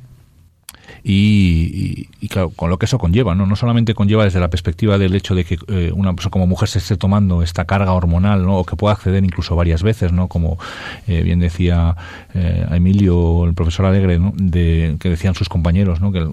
[1.03, 3.47] y, claro, con lo que eso conlleva, ¿no?
[3.47, 6.69] No solamente conlleva desde la perspectiva del hecho de que eh, una persona como mujer
[6.69, 8.59] se esté tomando esta carga hormonal, ¿no?
[8.59, 10.29] O que pueda acceder incluso varias veces, ¿no?
[10.29, 10.59] Como
[11.07, 11.97] eh, bien decía
[12.35, 14.33] eh, Emilio, el profesor Alegre, ¿no?
[14.37, 16.13] De, que decían sus compañeros, ¿no?
[16.13, 16.27] que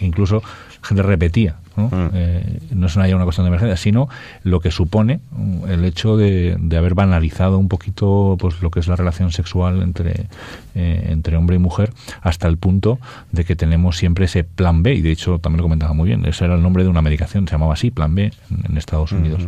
[0.00, 0.42] incluso
[0.82, 1.88] gente repetía ¿no?
[1.88, 2.10] Mm.
[2.14, 4.08] Eh, no es una, una cuestión de emergencia, sino
[4.42, 8.88] lo que supone mm, el hecho de, haber banalizado un poquito pues lo que es
[8.88, 10.26] la relación sexual entre,
[10.74, 11.92] eh, entre hombre y mujer
[12.22, 12.98] hasta el punto
[13.30, 16.24] de que tenemos siempre ese plan B, y de hecho también lo comentaba muy bien,
[16.26, 19.46] ese era el nombre de una medicación, se llamaba así, plan B, en, Estados Unidos.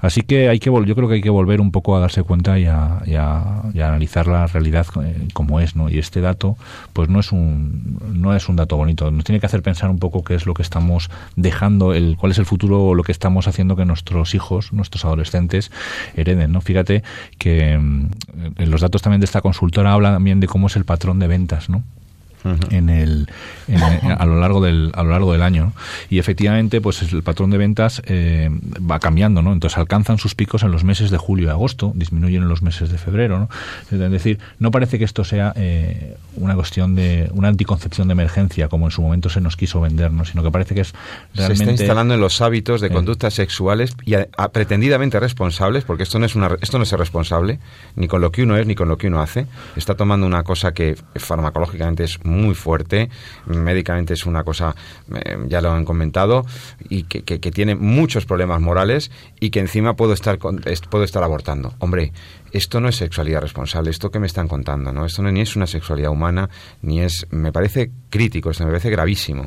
[0.00, 2.58] Así que hay que yo creo que hay que volver un poco a darse cuenta
[2.58, 5.90] y a, y a, analizar la realidad eh, como es, ¿no?
[5.90, 6.56] Y este dato,
[6.92, 9.98] pues no es un no es un dato bonito, nos tiene que hacer pensar un
[9.98, 13.12] poco qué es lo que estamos dejando, el cuál es el futuro o lo que
[13.12, 15.70] estamos haciendo que nuestros hijos, nuestros adolescentes
[16.16, 16.60] hereden, ¿no?
[16.60, 17.02] Fíjate
[17.38, 18.08] que mm,
[18.56, 21.26] en los datos también de esta consultora habla también de cómo es el patrón de
[21.26, 21.84] ventas, ¿no?
[22.70, 23.28] En el,
[24.18, 25.72] a lo largo del a lo largo del año
[26.08, 30.62] y efectivamente pues el patrón de ventas eh, va cambiando no entonces alcanzan sus picos
[30.62, 33.48] en los meses de julio y agosto disminuyen en los meses de febrero no
[33.90, 38.68] es decir no parece que esto sea eh, una cuestión de una anticoncepción de emergencia
[38.68, 40.94] como en su momento se nos quiso vender no sino que parece que es
[41.34, 42.90] realmente se está instalando en los hábitos de eh.
[42.90, 44.14] conductas sexuales y
[44.52, 47.58] pretendidamente responsables porque esto no es una esto no es responsable
[47.96, 49.46] ni con lo que uno es ni con lo que uno hace.
[49.76, 53.10] Está tomando una cosa que farmacológicamente es muy fuerte,
[53.46, 54.74] médicamente es una cosa,
[55.14, 56.46] eh, ya lo han comentado,
[56.88, 59.10] y que, que, tiene muchos problemas morales
[59.40, 61.74] y que encima puedo estar, puedo estar abortando.
[61.78, 62.12] Hombre,
[62.52, 65.04] esto no es sexualidad responsable, esto que me están contando, ¿no?
[65.04, 66.48] Esto no, ni es una sexualidad humana,
[66.82, 69.46] ni es, me parece crítico, esto me parece gravísimo.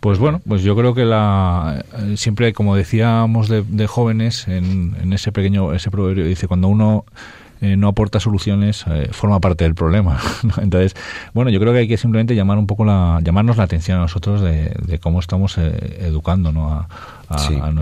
[0.00, 4.96] Pues bueno, pues yo creo que la, eh, siempre, como decíamos de, de jóvenes, en,
[5.00, 7.04] en, ese pequeño, ese proverbio, dice, cuando uno
[7.60, 10.18] eh, no aporta soluciones, eh, forma parte del problema.
[10.60, 10.94] Entonces,
[11.32, 14.02] bueno, yo creo que hay que simplemente llamar un poco la, llamarnos la atención a
[14.02, 16.70] nosotros de, cómo estamos eh, educando ¿no?
[16.72, 16.88] a,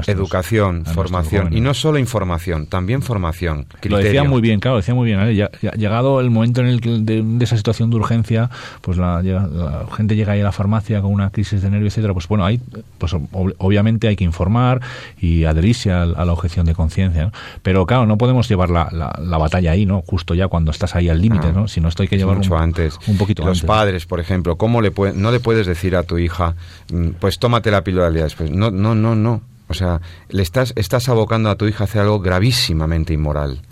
[0.07, 3.67] educación, formación y no solo información, también formación.
[3.83, 5.35] Lo decía muy bien, claro, decía muy bien.
[5.35, 9.23] Ya, llegado el momento en el que de, esa situación de urgencia, pues la,
[9.97, 12.13] gente llega ahí a la farmacia con una crisis de nervio, etcétera.
[12.13, 12.61] Pues bueno, ahí,
[12.99, 14.81] pues obviamente hay que informar
[15.21, 17.33] y adherirse a, la objeción de conciencia.
[17.63, 20.03] Pero claro, no podemos llevar la, la, batalla ahí, ¿no?
[20.03, 21.69] Justo ya cuando estás ahí al límite, ah, ¿no?
[21.69, 22.99] Si no, esto hay que llevarlo mucho antes.
[23.07, 26.55] Un poquito Los padres, por ejemplo, ¿cómo le no le puedes decir a tu hija,
[26.93, 28.51] mm, pues tómate la píldora día después?
[28.51, 29.42] No, no, no, no.
[29.73, 33.63] O sea, le estás, estás abocando a tu hija a hacer algo gravísimamente inmoral.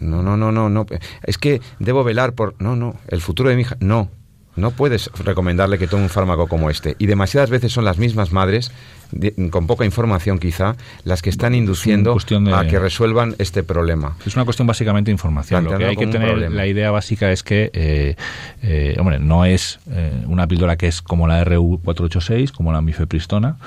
[0.00, 0.86] No, no, no, no, no.
[1.22, 2.54] Es que debo velar por.
[2.58, 2.96] No, no.
[3.08, 3.76] El futuro de mi hija.
[3.80, 4.10] No.
[4.56, 6.96] No puedes recomendarle que tome un fármaco como este.
[6.98, 8.72] Y demasiadas veces son las mismas madres,
[9.50, 12.16] con poca información quizá, las que están induciendo
[12.54, 14.16] a que resuelvan este problema.
[14.24, 15.64] Es una cuestión básicamente de información.
[15.64, 18.16] Lo que hay que tener, la idea básica es que, eh,
[18.62, 23.58] eh, hombre, no es eh, una píldora que es como la RU486, como la mifepristona,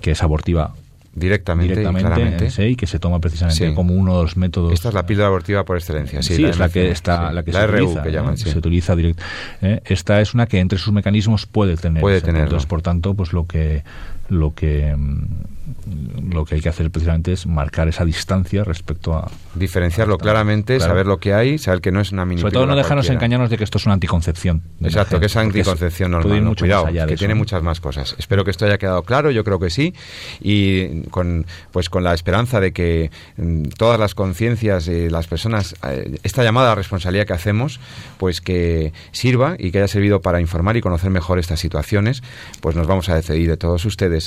[0.00, 0.72] que es abortiva
[1.18, 2.68] Directamente, directamente claramente.
[2.68, 3.74] y que se toma precisamente Sí.
[3.74, 4.72] como uno de los métodos.
[4.72, 6.22] Esta es la píldora abortiva por excelencia.
[6.22, 7.34] Sí, Sí, es la que está, sí.
[7.34, 8.50] la que la se RU utiliza, que llaman, sí.
[8.50, 9.18] se utiliza direct-
[9.62, 9.80] ¿eh?
[9.84, 12.00] Esta es una que entre sus mecanismos puede tener.
[12.00, 12.44] Puede tenerlo.
[12.46, 13.82] Entonces, por tanto, pues lo que
[14.28, 15.26] lo que mm,
[16.32, 20.90] lo que hay que hacer precisamente es marcar esa distancia respecto a Diferenciarlo claramente, Claro.
[20.92, 23.24] saber lo que hay, saber que no es una mini sobre todo no dejarnos cualquiera.
[23.26, 24.62] engañarnos de que esto es una anticoncepción.
[24.82, 26.42] Exacto, que es anticoncepción puede ir normal.
[26.50, 28.14] mucho Cuidado, más allá de que eso, tiene muchas más cosas.
[28.18, 29.94] Espero que esto haya quedado claro, yo creo que sí,
[30.40, 35.74] y con pues con la esperanza de que mm, todas las conciencias de las personas,
[35.88, 37.80] eh, esta llamada a responsabilidad que hacemos,
[38.18, 42.22] pues que sirva y que haya servido para informar y conocer mejor estas situaciones,
[42.60, 44.17] pues nos vamos a despedir de todos ustedes,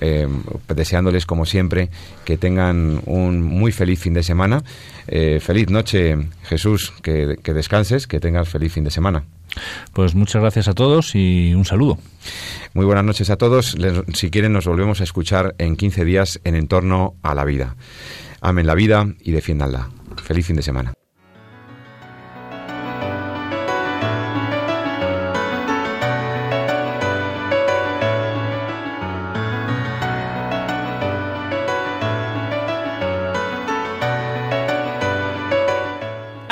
[0.00, 0.28] eh,
[0.74, 1.90] deseándoles como siempre
[2.24, 4.62] que tengan un muy feliz fin de semana.
[5.08, 9.24] Eh, feliz noche, Jesús, que, que descanses, que tengas feliz fin de semana.
[9.92, 11.98] Pues muchas gracias a todos y un saludo.
[12.74, 13.78] Muy buenas noches a todos.
[13.78, 17.76] Les- si quieren, nos volvemos a escuchar en 15 días en Entorno a la Vida.
[18.42, 19.88] Amen la vida y defiéndanla.
[20.22, 21.05] Feliz fin de semana.